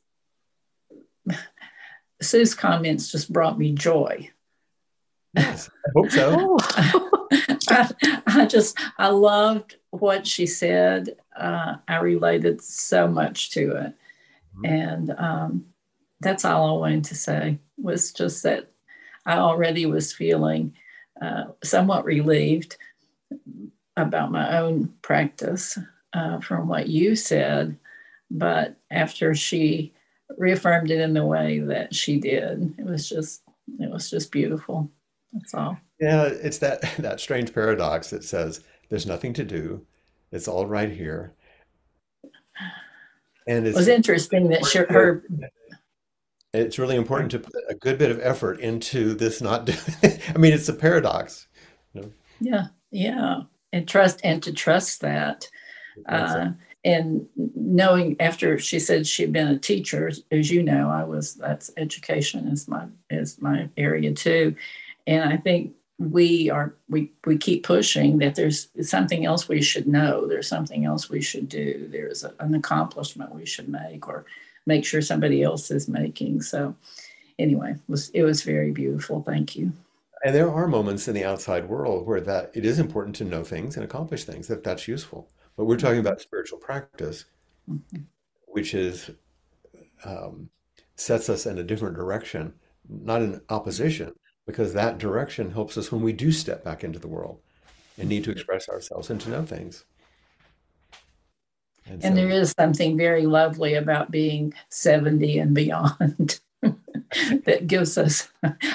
[2.23, 4.31] Sue's comments just brought me joy.
[5.35, 6.57] Yes, I hope so.
[7.69, 7.91] I,
[8.27, 11.17] I, just I loved what she said.
[11.37, 13.95] Uh, I related so much to it,
[14.57, 14.65] mm-hmm.
[14.65, 15.67] and um,
[16.21, 18.71] that's all I wanted to say was just that
[19.25, 20.75] I already was feeling
[21.21, 22.77] uh, somewhat relieved
[23.97, 25.79] about my own practice
[26.13, 27.79] uh, from what you said,
[28.31, 29.93] but after she
[30.37, 33.43] reaffirmed it in the way that she did, it was just
[33.79, 34.91] it was just beautiful.
[35.33, 35.79] That's all.
[36.01, 39.87] Yeah, it's that that strange paradox that says there's nothing to do.
[40.33, 41.33] It's all right here.
[43.47, 45.25] And it was interesting that she, her
[46.53, 49.79] it's really important to put a good bit of effort into this not doing
[50.35, 51.47] i mean it's a paradox
[51.95, 52.13] you know?
[52.41, 55.49] yeah yeah and trust and to trust that
[56.09, 56.49] uh,
[56.85, 61.71] and knowing after she said she'd been a teacher as you know i was that's
[61.77, 64.55] education is my is my area too
[65.07, 69.87] and i think we are we we keep pushing that there's something else we should
[69.87, 74.25] know there's something else we should do there's an accomplishment we should make or
[74.67, 76.43] make sure somebody else is making.
[76.43, 76.75] So
[77.39, 79.23] anyway, it was it was very beautiful.
[79.23, 79.73] Thank you.
[80.25, 83.43] And there are moments in the outside world where that it is important to know
[83.43, 85.29] things and accomplish things that that's useful.
[85.57, 87.27] But we're talking about spiritual practice,
[87.69, 88.03] mm-hmm.
[88.47, 89.11] which is
[90.05, 90.49] um,
[90.97, 92.55] sets us in a different direction,
[92.89, 94.13] not in opposition,
[94.47, 97.41] because that direction helps us when we do step back into the world
[97.99, 99.85] and need to express ourselves and to know things.
[101.87, 107.99] And, and so, there is something very lovely about being 70 and beyond that gives
[107.99, 108.29] us,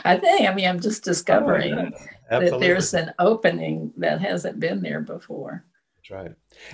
[0.03, 1.89] I think, I mean, I'm just discovering oh,
[2.31, 2.39] yeah.
[2.39, 5.63] that there's an opening that hasn't been there before.
[5.97, 6.31] That's right.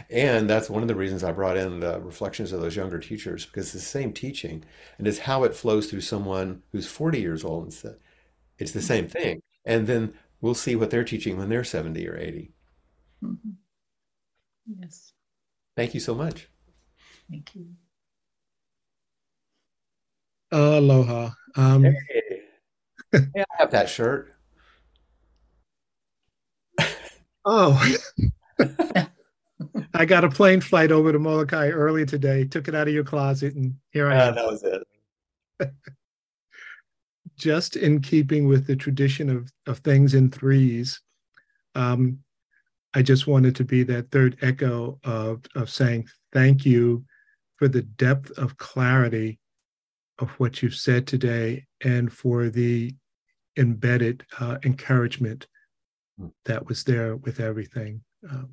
[0.10, 3.46] And that's one of the reasons I brought in the reflections of those younger teachers
[3.46, 4.64] because it's the same teaching
[4.98, 7.66] and it's how it flows through someone who's 40 years old.
[7.66, 7.98] Instead.
[8.62, 9.42] It's the same thing.
[9.66, 12.52] And then we'll see what they're teaching when they're 70 or 80.
[13.24, 13.50] Mm-hmm.
[14.80, 15.14] Yes.
[15.76, 16.48] Thank you so much.
[17.30, 17.68] Thank you.
[20.52, 21.32] aloha.
[21.56, 21.96] Um, hey.
[23.12, 24.36] hey, I have that shirt.
[27.46, 27.96] oh.
[29.94, 33.04] I got a plane flight over to Molokai early today, took it out of your
[33.04, 34.36] closet, and here I am.
[34.36, 34.84] that was it.
[37.38, 41.02] Just in keeping with the tradition of, of things in threes,
[41.76, 42.20] um,
[42.94, 47.06] I just wanted to be that third echo of, of saying thank you
[47.56, 49.40] for the depth of clarity
[50.20, 52.94] of what you've said today and for the
[53.58, 55.48] embedded uh, encouragement
[56.20, 56.28] hmm.
[56.46, 58.04] that was there with everything.
[58.30, 58.50] Um,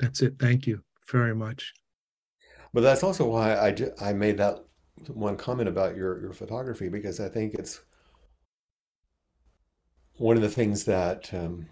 [0.00, 0.34] that's it.
[0.38, 1.72] Thank you very much.
[2.72, 4.64] But that's also why I, I made that
[5.08, 7.80] one comment about your, your photography because I think it's
[10.16, 11.66] one of the things that um,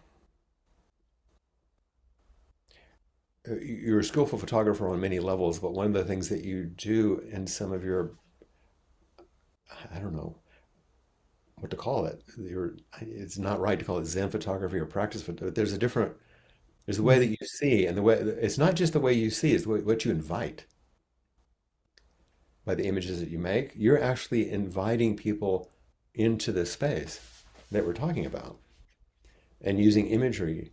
[3.48, 6.64] Uh, you're a skillful photographer on many levels, but one of the things that you
[6.64, 8.12] do in some of your,
[9.94, 10.38] I don't know
[11.56, 12.22] what to call it.
[12.36, 16.12] Your, it's not right to call it Zen photography or practice, but there's a different,
[16.88, 19.28] there's the way that you see, and the way it's not just the way you
[19.28, 20.64] see, it's what you invite
[22.64, 23.72] by the images that you make.
[23.76, 25.68] You're actually inviting people
[26.14, 28.56] into the space that we're talking about,
[29.60, 30.72] and using imagery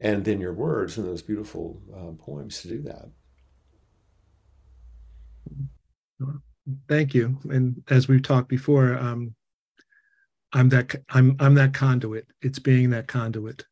[0.00, 3.10] and then your words and those beautiful uh, poems to do that.
[6.88, 7.36] Thank you.
[7.50, 9.34] And as we've talked before, um,
[10.54, 12.26] I'm that I'm I'm that conduit.
[12.40, 13.66] It's being that conduit.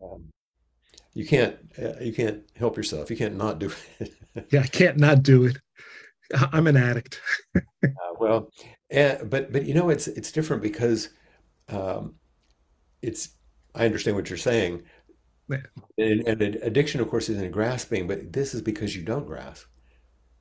[0.00, 0.30] Um,
[1.14, 3.10] you can't uh, you can't help yourself.
[3.10, 4.14] You can't not do it.
[4.50, 5.56] yeah, I can't not do it.
[6.52, 7.20] I'm an addict.
[7.56, 7.60] uh,
[8.18, 8.50] well,
[8.94, 11.10] uh, but but you know it's it's different because
[11.68, 12.16] um,
[13.00, 13.30] it's
[13.74, 14.82] I understand what you're saying,
[15.48, 19.66] and, and, addiction, of course, isn't grasping, but this is because you don't grasp.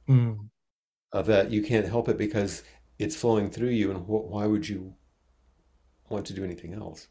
[0.07, 0.49] Mm.
[1.11, 2.63] Of that, you can't help it because
[2.99, 4.95] it's flowing through you, and wh- why would you
[6.09, 7.07] want to do anything else?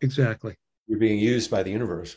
[0.00, 0.54] Exactly.
[0.86, 2.16] You're being used by the universe.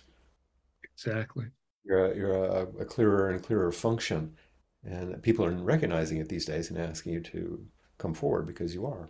[1.06, 1.46] Exactly.
[1.84, 4.36] You're a, you're a, a clearer and clearer function,
[4.84, 7.66] and people are recognizing it these days and asking you to
[7.98, 9.10] come forward because you are.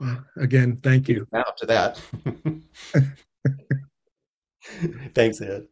[0.00, 1.26] Well, again, thank you.
[1.34, 2.00] Out to that.
[5.14, 5.66] Thanks, Ed.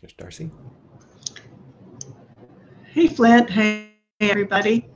[0.00, 0.50] There's Darcy.
[2.92, 3.50] Hey, Flint.
[3.50, 3.90] Hey,
[4.20, 4.88] everybody.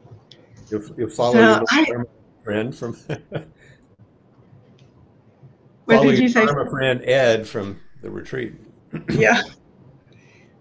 [0.71, 2.05] You'll, you'll follow So your I-
[2.43, 2.97] friend from.
[5.99, 6.47] What did you say?
[6.47, 8.55] Dharma friend Ed from the retreat.
[9.11, 9.43] Yeah.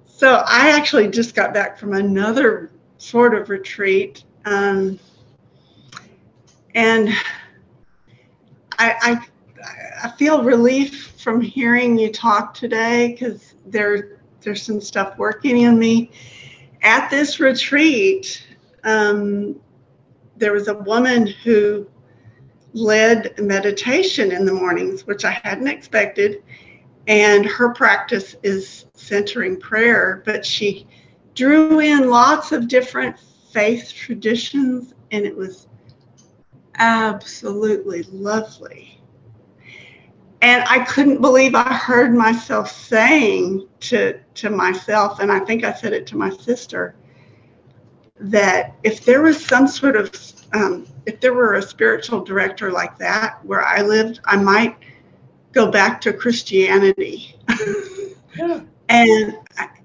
[0.05, 4.23] So I actually just got back from another sort of retreat.
[4.45, 4.99] Um,
[6.75, 7.09] and
[8.77, 9.27] I, I,
[10.03, 15.77] I feel relief from hearing you talk today because there, there's some stuff working in
[15.77, 16.11] me.
[16.83, 18.45] At this retreat,
[18.83, 19.59] um,
[20.37, 21.87] there was a woman who
[22.73, 26.43] led meditation in the mornings, which I hadn't expected
[27.07, 30.87] and her practice is centering prayer, but she
[31.33, 33.17] drew in lots of different
[33.51, 35.67] faith traditions, and it was
[36.75, 39.01] absolutely lovely.
[40.41, 45.73] And I couldn't believe I heard myself saying to, to myself, and I think I
[45.73, 46.95] said it to my sister,
[48.19, 50.11] that if there was some sort of,
[50.53, 54.77] um, if there were a spiritual director like that where I lived, I might
[55.53, 57.35] go back to Christianity.
[58.33, 58.61] Yeah.
[58.87, 59.37] and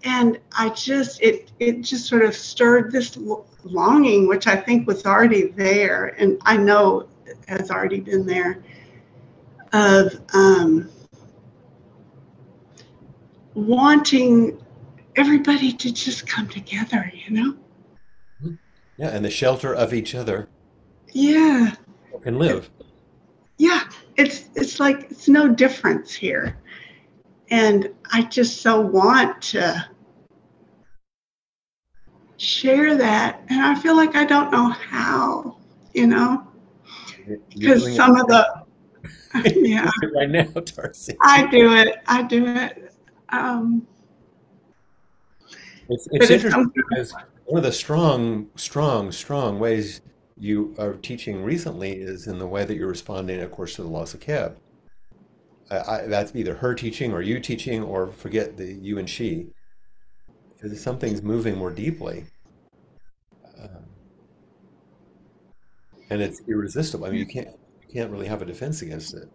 [0.05, 3.17] and I just it it just sort of stirred this
[3.65, 7.09] longing, which I think was already there, and I know
[7.49, 8.63] has already been there,
[9.73, 10.89] of um,
[13.55, 14.63] wanting
[15.17, 17.11] everybody to just come together.
[17.13, 18.57] You know?
[18.97, 20.49] Yeah, and the shelter of each other
[21.17, 21.73] Yeah.
[22.23, 22.69] can live.
[23.57, 23.85] yeah.
[24.19, 26.59] It's it's like it's no difference here.
[27.51, 29.89] And i just so want to
[32.37, 33.43] share that.
[33.49, 35.57] And i feel like i don't know how
[35.95, 36.47] you know?
[37.49, 38.67] Because some of the
[39.57, 39.91] yeah.
[40.15, 41.17] Right now, Darcy.
[41.23, 41.97] i do it.
[42.07, 42.93] I do it.
[43.31, 43.87] Um
[45.89, 47.15] It's, it's interesting because
[47.47, 50.03] one of the strong, strong, strong ways
[50.39, 53.89] you are teaching recently is in the way that you're responding, of course, to the
[53.89, 54.57] loss of Keb.
[55.71, 59.49] I, I, that's either her teaching or you teaching, or forget the you and she.
[60.55, 62.27] Because something's moving more deeply.
[63.61, 63.85] Um,
[66.11, 67.07] and it's irresistible.
[67.07, 67.49] I mean, you can't
[67.83, 69.29] you can't really have a defense against it.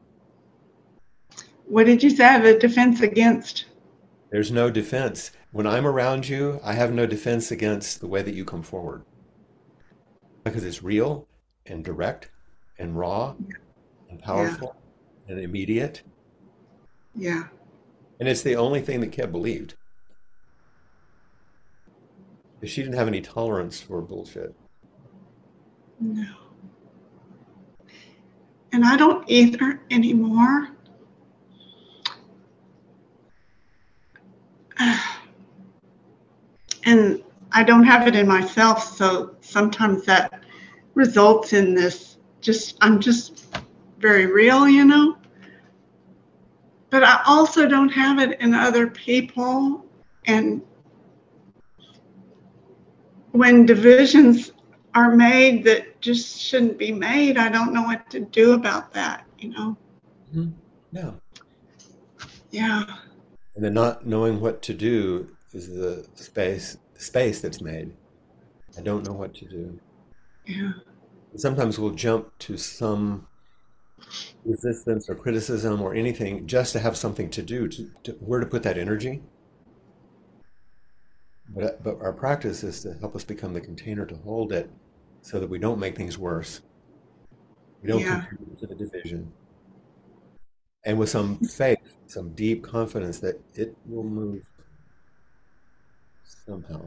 [1.66, 3.66] what did you say A defense against
[4.32, 5.32] There's no defense.
[5.52, 9.04] When I'm around you, I have no defense against the way that you come forward.
[10.44, 11.28] Because it's real
[11.66, 12.30] and direct
[12.80, 13.36] and raw
[14.10, 14.76] and powerful
[15.28, 16.02] and immediate.
[17.16, 17.44] yeah
[18.20, 19.76] And it's the only thing that Keb believed.
[22.64, 24.54] She didn't have any tolerance for bullshit.
[26.00, 26.26] no
[28.74, 30.70] and i don't either anymore
[36.86, 37.22] and
[37.54, 40.44] I don't have it in myself, so sometimes that
[40.94, 43.56] results in this just I'm just
[44.00, 45.18] very real, you know.
[46.90, 49.86] But I also don't have it in other people
[50.26, 50.62] and
[53.32, 54.52] when divisions
[54.94, 59.26] are made that just shouldn't be made, I don't know what to do about that,
[59.40, 59.78] you know.
[60.36, 60.52] Mm-hmm.
[60.92, 61.12] Yeah.
[62.52, 62.84] Yeah.
[63.56, 67.94] And then not knowing what to do is the space space that's made.
[68.78, 69.80] I don't know what to do.
[70.46, 70.72] Yeah.
[71.36, 73.28] Sometimes we'll jump to some
[74.46, 78.46] resistance or criticism or anything just to have something to do, to, to where to
[78.46, 79.22] put that energy.
[81.54, 84.70] But, but our practice is to help us become the container to hold it
[85.22, 86.62] so that we don't make things worse.
[87.82, 88.22] We don't Yeah.
[88.22, 89.32] contribute to the division.
[90.86, 91.78] And with some faith,
[92.08, 94.42] some deep confidence that it will move
[96.46, 96.82] somehow.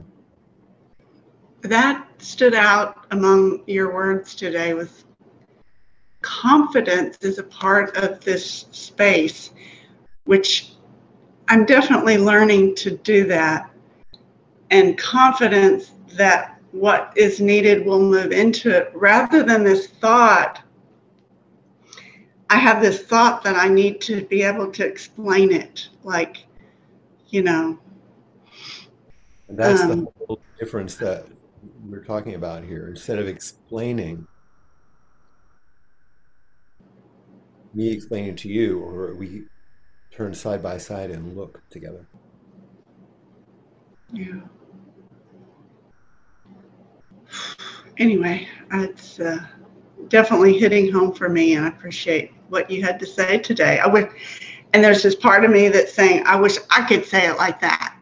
[1.61, 5.03] that stood out among your words today with
[6.21, 9.51] confidence is a part of this space
[10.25, 10.73] which
[11.49, 13.69] i'm definitely learning to do that
[14.71, 20.61] and confidence that what is needed will move into it rather than this thought
[22.49, 26.45] i have this thought that i need to be able to explain it like
[27.29, 27.77] you know
[29.47, 31.25] And that's the Um, whole difference that
[31.87, 32.87] we're talking about here.
[32.87, 34.27] Instead of explaining,
[37.73, 39.43] me explaining to you, or we
[40.11, 42.07] turn side by side and look together.
[44.13, 44.41] Yeah.
[47.97, 49.39] Anyway, it's uh,
[50.07, 53.79] definitely hitting home for me, and I appreciate what you had to say today.
[53.79, 54.09] I would,
[54.73, 57.59] and there's this part of me that's saying, I wish I could say it like
[57.61, 57.94] that.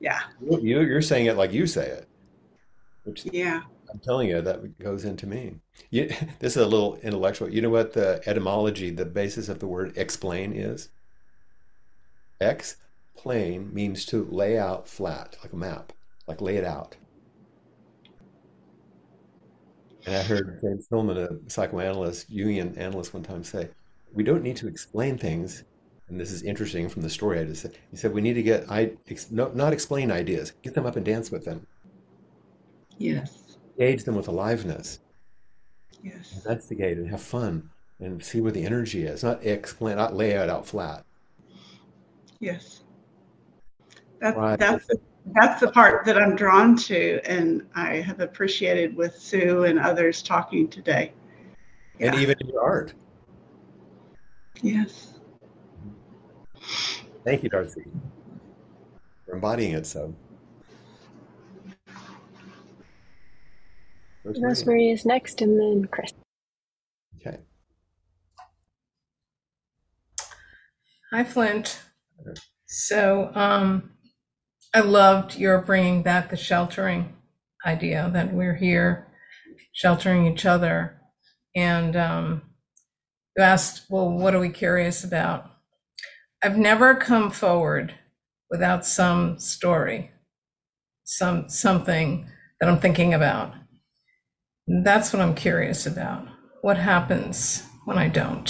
[0.00, 0.20] Yeah.
[0.40, 2.08] You, you're saying it like you say it.
[3.04, 3.62] Which yeah.
[3.90, 5.56] I'm telling you, that goes into me.
[5.90, 7.48] You, this is a little intellectual.
[7.48, 10.88] You know what the etymology, the basis of the word explain is?
[12.40, 12.76] Ex
[13.16, 15.92] plane means to lay out flat, like a map,
[16.26, 16.96] like lay it out.
[20.06, 23.68] And I heard James Hillman, a psychoanalyst, Jungian analyst, one time say,
[24.12, 25.64] "We don't need to explain things."
[26.08, 27.78] And this is interesting from the story I just said.
[27.90, 28.92] He said, "We need to get I
[29.30, 31.66] no, not explain ideas, get them up and dance with them."
[32.96, 33.58] Yes.
[33.78, 35.00] Engage them with aliveness.
[36.02, 36.34] Yes.
[36.36, 39.22] Investigate and have fun and see where the energy is.
[39.22, 41.04] Not explain, not lay it out flat.
[42.40, 42.82] Yes.
[44.20, 44.58] That's right.
[44.58, 45.00] that's the,
[45.34, 50.22] that's the part that I'm drawn to, and I have appreciated with Sue and others
[50.22, 51.12] talking today.
[52.00, 52.94] And even in your art.
[54.62, 55.17] Yes.
[57.24, 57.84] Thank you, Darcy,
[59.26, 60.14] for embodying it so.
[64.24, 64.48] Rosemary.
[64.48, 66.12] Rosemary is next, and then Chris.
[67.20, 67.38] Okay.
[71.12, 71.80] Hi, Flint.
[72.66, 73.92] So, um,
[74.74, 77.16] I loved your bringing back the sheltering
[77.64, 79.08] idea that we're here
[79.72, 81.00] sheltering each other.
[81.54, 82.42] And um,
[83.36, 85.50] you asked, well, what are we curious about?
[86.42, 87.94] I've never come forward
[88.50, 90.12] without some story,
[91.04, 92.30] some something
[92.60, 93.54] that I'm thinking about.
[94.84, 96.28] That's what I'm curious about.
[96.62, 98.46] What happens when I don't?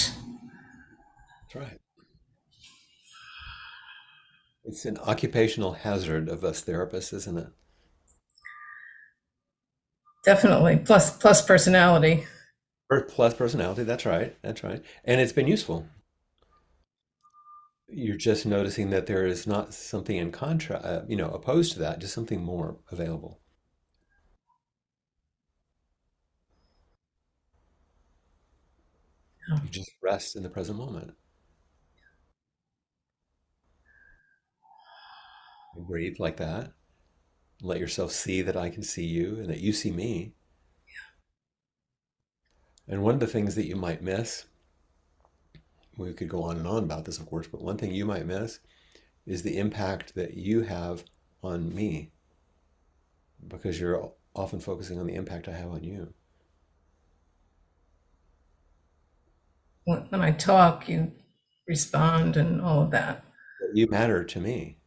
[1.43, 1.79] That's right.
[4.65, 7.49] It's an occupational hazard of us therapists, isn't it?
[10.27, 10.77] Definitely.
[10.85, 12.27] Plus plus personality.
[13.09, 14.37] Plus personality, that's right.
[14.43, 14.83] That's right.
[15.05, 15.87] And it's been useful.
[17.89, 21.79] You're just noticing that there is not something in contra, uh, you know, opposed to
[21.81, 23.41] that, just something more available.
[29.49, 31.15] You just rest in the present moment.
[35.79, 36.73] breathe like that.
[37.63, 40.35] Let yourself see that I can see you and that you see me.
[42.87, 42.95] Yeah.
[42.95, 44.45] And one of the things that you might miss,
[45.99, 48.27] we could go on and on about this, of course, but one thing you might
[48.27, 48.61] miss
[49.27, 51.05] is the impact that you have
[51.43, 52.13] on me
[53.47, 56.15] because you're often focusing on the impact I have on you.
[59.85, 61.13] When I talk, you
[61.67, 63.25] respond and all of that.
[63.75, 64.79] You matter to me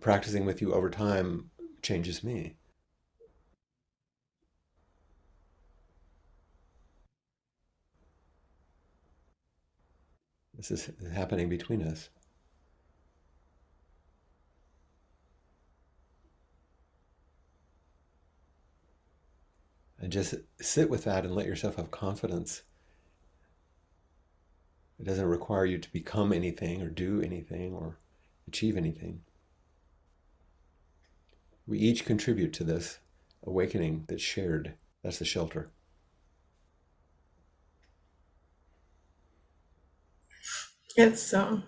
[0.00, 1.50] practicing with you over time
[1.82, 2.57] changes me.
[10.58, 12.10] This is happening between us.
[20.00, 22.62] And just sit with that and let yourself have confidence.
[24.98, 27.96] It doesn't require you to become anything or do anything or
[28.48, 29.22] achieve anything.
[31.68, 32.98] We each contribute to this
[33.44, 34.74] awakening that's shared.
[35.04, 35.70] That's the shelter.
[40.96, 41.64] It's um.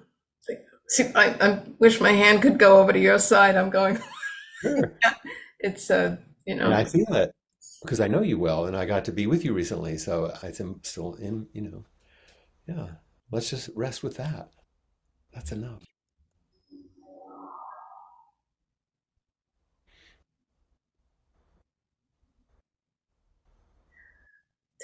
[0.88, 3.56] See, I, I wish my hand could go over to your side.
[3.56, 4.00] I'm going.
[4.60, 4.98] Sure.
[5.60, 6.16] it's uh,
[6.46, 6.66] you know.
[6.66, 7.32] And I feel it
[7.82, 10.80] because I know you well, and I got to be with you recently, so I'm
[10.82, 11.46] still in.
[11.52, 11.84] You know,
[12.66, 12.86] yeah.
[13.30, 14.50] Let's just rest with that.
[15.32, 15.84] That's enough.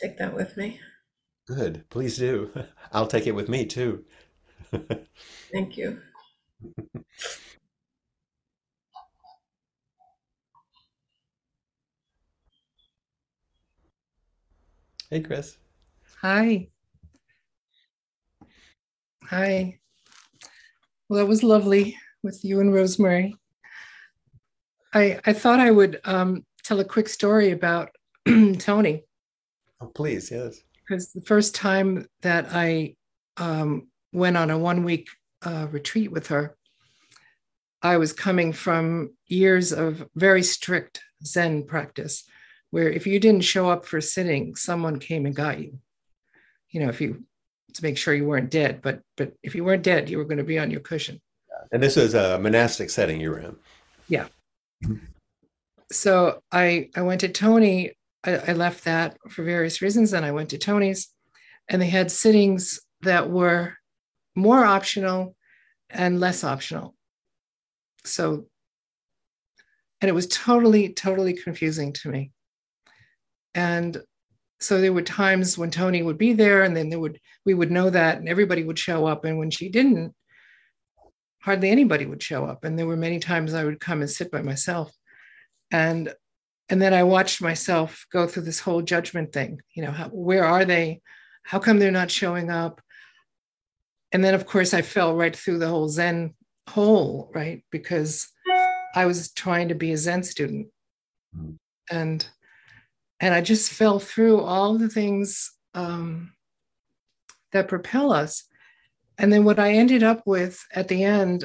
[0.02, 0.80] take that with me.
[1.46, 1.84] Good.
[1.90, 2.50] Please do.
[2.92, 4.04] I'll take it with me too.
[5.52, 6.00] Thank you.
[15.10, 15.58] Hey, Chris.
[16.20, 16.68] Hi.
[19.24, 19.78] Hi.
[21.08, 23.36] Well, that was lovely with you and Rosemary.
[24.92, 27.90] I I thought I would um, tell a quick story about
[28.58, 29.04] Toni.
[29.80, 30.60] Oh, please, yes.
[30.88, 32.96] Because the first time that I
[33.36, 35.08] um, went on a one week
[35.42, 36.56] uh, retreat with her,
[37.82, 42.24] I was coming from years of very strict Zen practice,
[42.70, 45.78] where if you didn't show up for sitting, someone came and got you.
[46.70, 47.24] You know, if you
[47.74, 50.38] to make sure you weren't dead, but but if you weren't dead, you were going
[50.38, 51.20] to be on your cushion.
[51.70, 53.56] And this was a monastic setting you were in.
[54.08, 54.26] Yeah.
[55.92, 57.92] So I I went to Toni
[58.24, 61.08] I, I left that for various reasons and I went to Toni's
[61.68, 63.76] and they had sittings that were
[64.36, 65.34] more optional
[65.90, 66.94] and less optional.
[68.04, 68.46] So,
[70.00, 72.30] and it was totally, totally confusing to me.
[73.54, 74.00] And
[74.60, 77.70] so there were times when Toni would be there and then there would, we would
[77.70, 79.24] know that and everybody would show up.
[79.24, 80.14] And when she didn't,
[81.40, 82.64] hardly anybody would show up.
[82.64, 84.92] And there were many times I would come and sit by myself.
[85.70, 86.12] And
[86.68, 89.60] and then I watched myself go through this whole judgment thing.
[89.74, 91.00] You know, how, where are they?
[91.44, 92.80] How come they're not showing up?
[94.16, 96.32] And then, of course, I fell right through the whole Zen
[96.70, 97.62] hole, right?
[97.70, 98.26] Because
[98.94, 100.68] I was trying to be a Zen student,
[101.36, 101.56] mm-hmm.
[101.90, 102.26] and
[103.20, 106.32] and I just fell through all the things um,
[107.52, 108.44] that propel us.
[109.18, 111.44] And then what I ended up with at the end,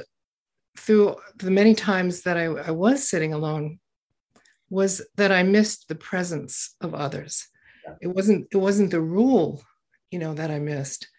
[0.77, 3.81] through the many times that I, I was sitting alone
[4.69, 7.49] was that I missed the presence of others.
[7.85, 7.95] Yeah.
[8.03, 9.61] It wasn't it wasn't the rule,
[10.09, 11.09] you know, that I missed.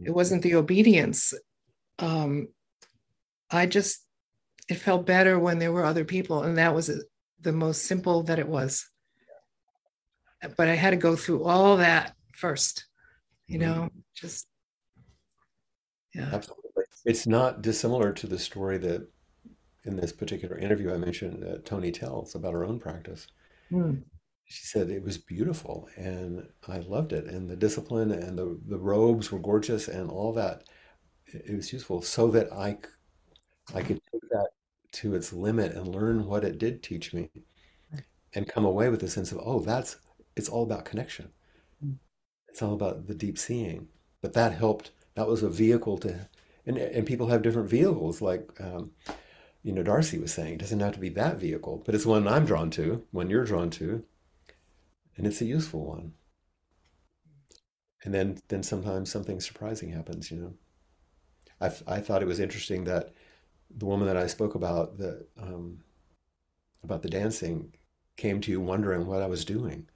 [0.00, 0.08] Mm-hmm.
[0.08, 1.34] It wasn't the obedience.
[1.98, 2.48] Um,
[3.50, 4.04] I just
[4.68, 6.90] it felt better when there were other people, and that was
[7.40, 8.88] the most simple that it was.
[10.56, 12.86] But I had to go through all that first,
[13.46, 13.70] you mm-hmm.
[13.70, 14.46] know, just
[16.14, 16.30] yeah.
[16.32, 19.06] Absolutely, it's not dissimilar to the story that
[19.84, 23.26] in this particular interview I mentioned that Toni tells about her own practice.
[23.70, 24.02] Mm.
[24.50, 27.26] She said it was beautiful and I loved it.
[27.26, 30.64] And the discipline and the, the robes were gorgeous and all that.
[31.26, 32.78] It, was useful so that I,
[33.72, 34.48] I could take that
[34.94, 37.30] to its limit and learn what it did teach me
[38.34, 39.98] and come away with a sense of, oh, that's,
[40.34, 41.30] it's all about connection.
[41.84, 41.98] Mm.
[42.48, 43.86] It's all about the deep seeing.
[44.20, 46.28] But that helped, that was a vehicle to,
[46.66, 48.20] and, and people have different vehicles.
[48.20, 48.90] Like, um,
[49.62, 52.26] you know, Darcy was saying, it doesn't have to be that vehicle, but it's one
[52.26, 54.04] I'm drawn to, one you're drawn to,
[55.20, 56.14] and it's a useful one.
[58.04, 60.54] And then, then sometimes something surprising happens, you know.
[61.60, 61.66] I,
[61.96, 63.12] I thought it was interesting that
[63.76, 65.80] the woman that I spoke about, the, um,
[66.82, 67.74] about the dancing,
[68.16, 69.90] came to you wondering what I was doing.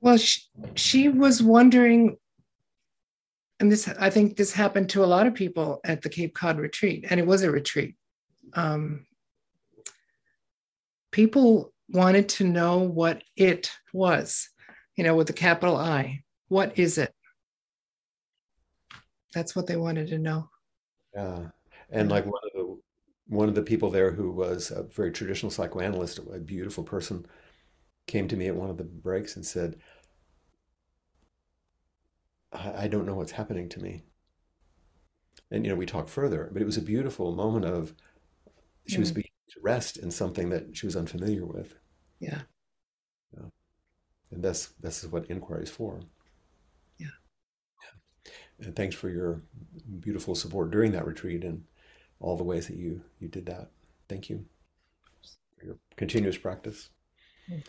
[0.00, 0.40] Well, she,
[0.74, 2.16] she was wondering
[3.60, 6.58] and this i think this happened to a lot of people at the cape cod
[6.58, 7.94] retreat and it was a retreat
[8.52, 9.06] um,
[11.10, 14.48] people wanted to know what it was
[14.96, 17.12] you know with the capital i what is it
[19.34, 20.48] that's what they wanted to know
[21.14, 21.46] yeah
[21.90, 22.80] and like one of the
[23.28, 27.24] one of the people there who was a very traditional psychoanalyst a beautiful person
[28.06, 29.76] came to me at one of the breaks and said
[32.52, 34.02] I, I don't know what's happening to me.
[35.50, 37.94] And you know, we talked further, but it was a beautiful moment of
[38.88, 39.00] she mm.
[39.00, 41.74] was beginning to rest in something that she was unfamiliar with.
[42.20, 42.42] Yeah.
[43.36, 43.48] yeah.
[44.30, 46.00] And that's this is what inquiry is for.
[46.98, 47.08] Yeah.
[47.82, 48.66] yeah.
[48.66, 49.42] And thanks for your
[50.00, 51.64] beautiful support during that retreat and
[52.20, 53.70] all the ways that you you did that.
[54.08, 54.44] Thank you
[55.58, 56.90] for your continuous practice.
[57.50, 57.62] Mm.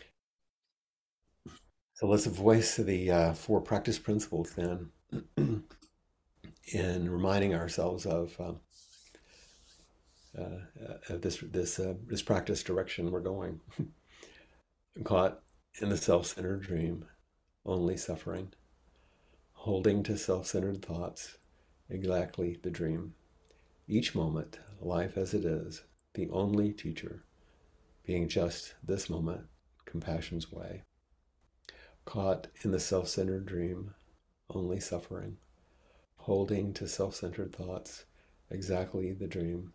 [1.98, 4.90] So let's voice the uh, four practice principles then
[6.72, 8.60] in reminding ourselves of, um, uh, of
[10.34, 13.60] this this uh, this practice direction we're going.
[15.04, 15.40] Caught
[15.80, 17.04] in the self-centered dream,
[17.64, 18.52] only suffering,
[19.52, 21.38] holding to self-centered thoughts,
[21.88, 23.14] exactly the dream.
[23.86, 27.22] Each moment, life as it is, the only teacher,
[28.04, 29.46] being just this moment,
[29.84, 30.82] compassion's way
[32.08, 33.94] caught in the self centered dream,
[34.48, 35.36] only suffering,
[36.16, 38.06] holding to self centered thoughts,
[38.50, 39.74] exactly the dream.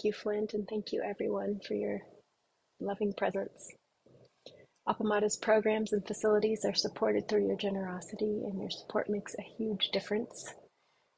[0.00, 2.00] Thank you, Flint, and thank you, everyone, for your
[2.80, 3.68] loving presence.
[4.88, 9.90] Appamada's programs and facilities are supported through your generosity, and your support makes a huge
[9.92, 10.54] difference.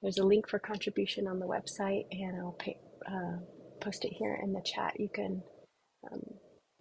[0.03, 2.76] There's a link for contribution on the website, and I'll pay,
[3.07, 3.37] uh,
[3.80, 4.99] post it here in the chat.
[4.99, 5.45] You can
[6.11, 6.22] um,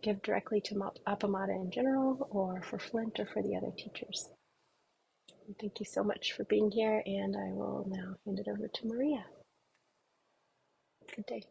[0.02, 4.28] give directly to Appamada in general or for Flint or for the other teachers.
[5.60, 8.88] Thank you so much for being here, and I will now hand it over to
[8.88, 9.24] Maria.
[11.16, 11.44] Good day.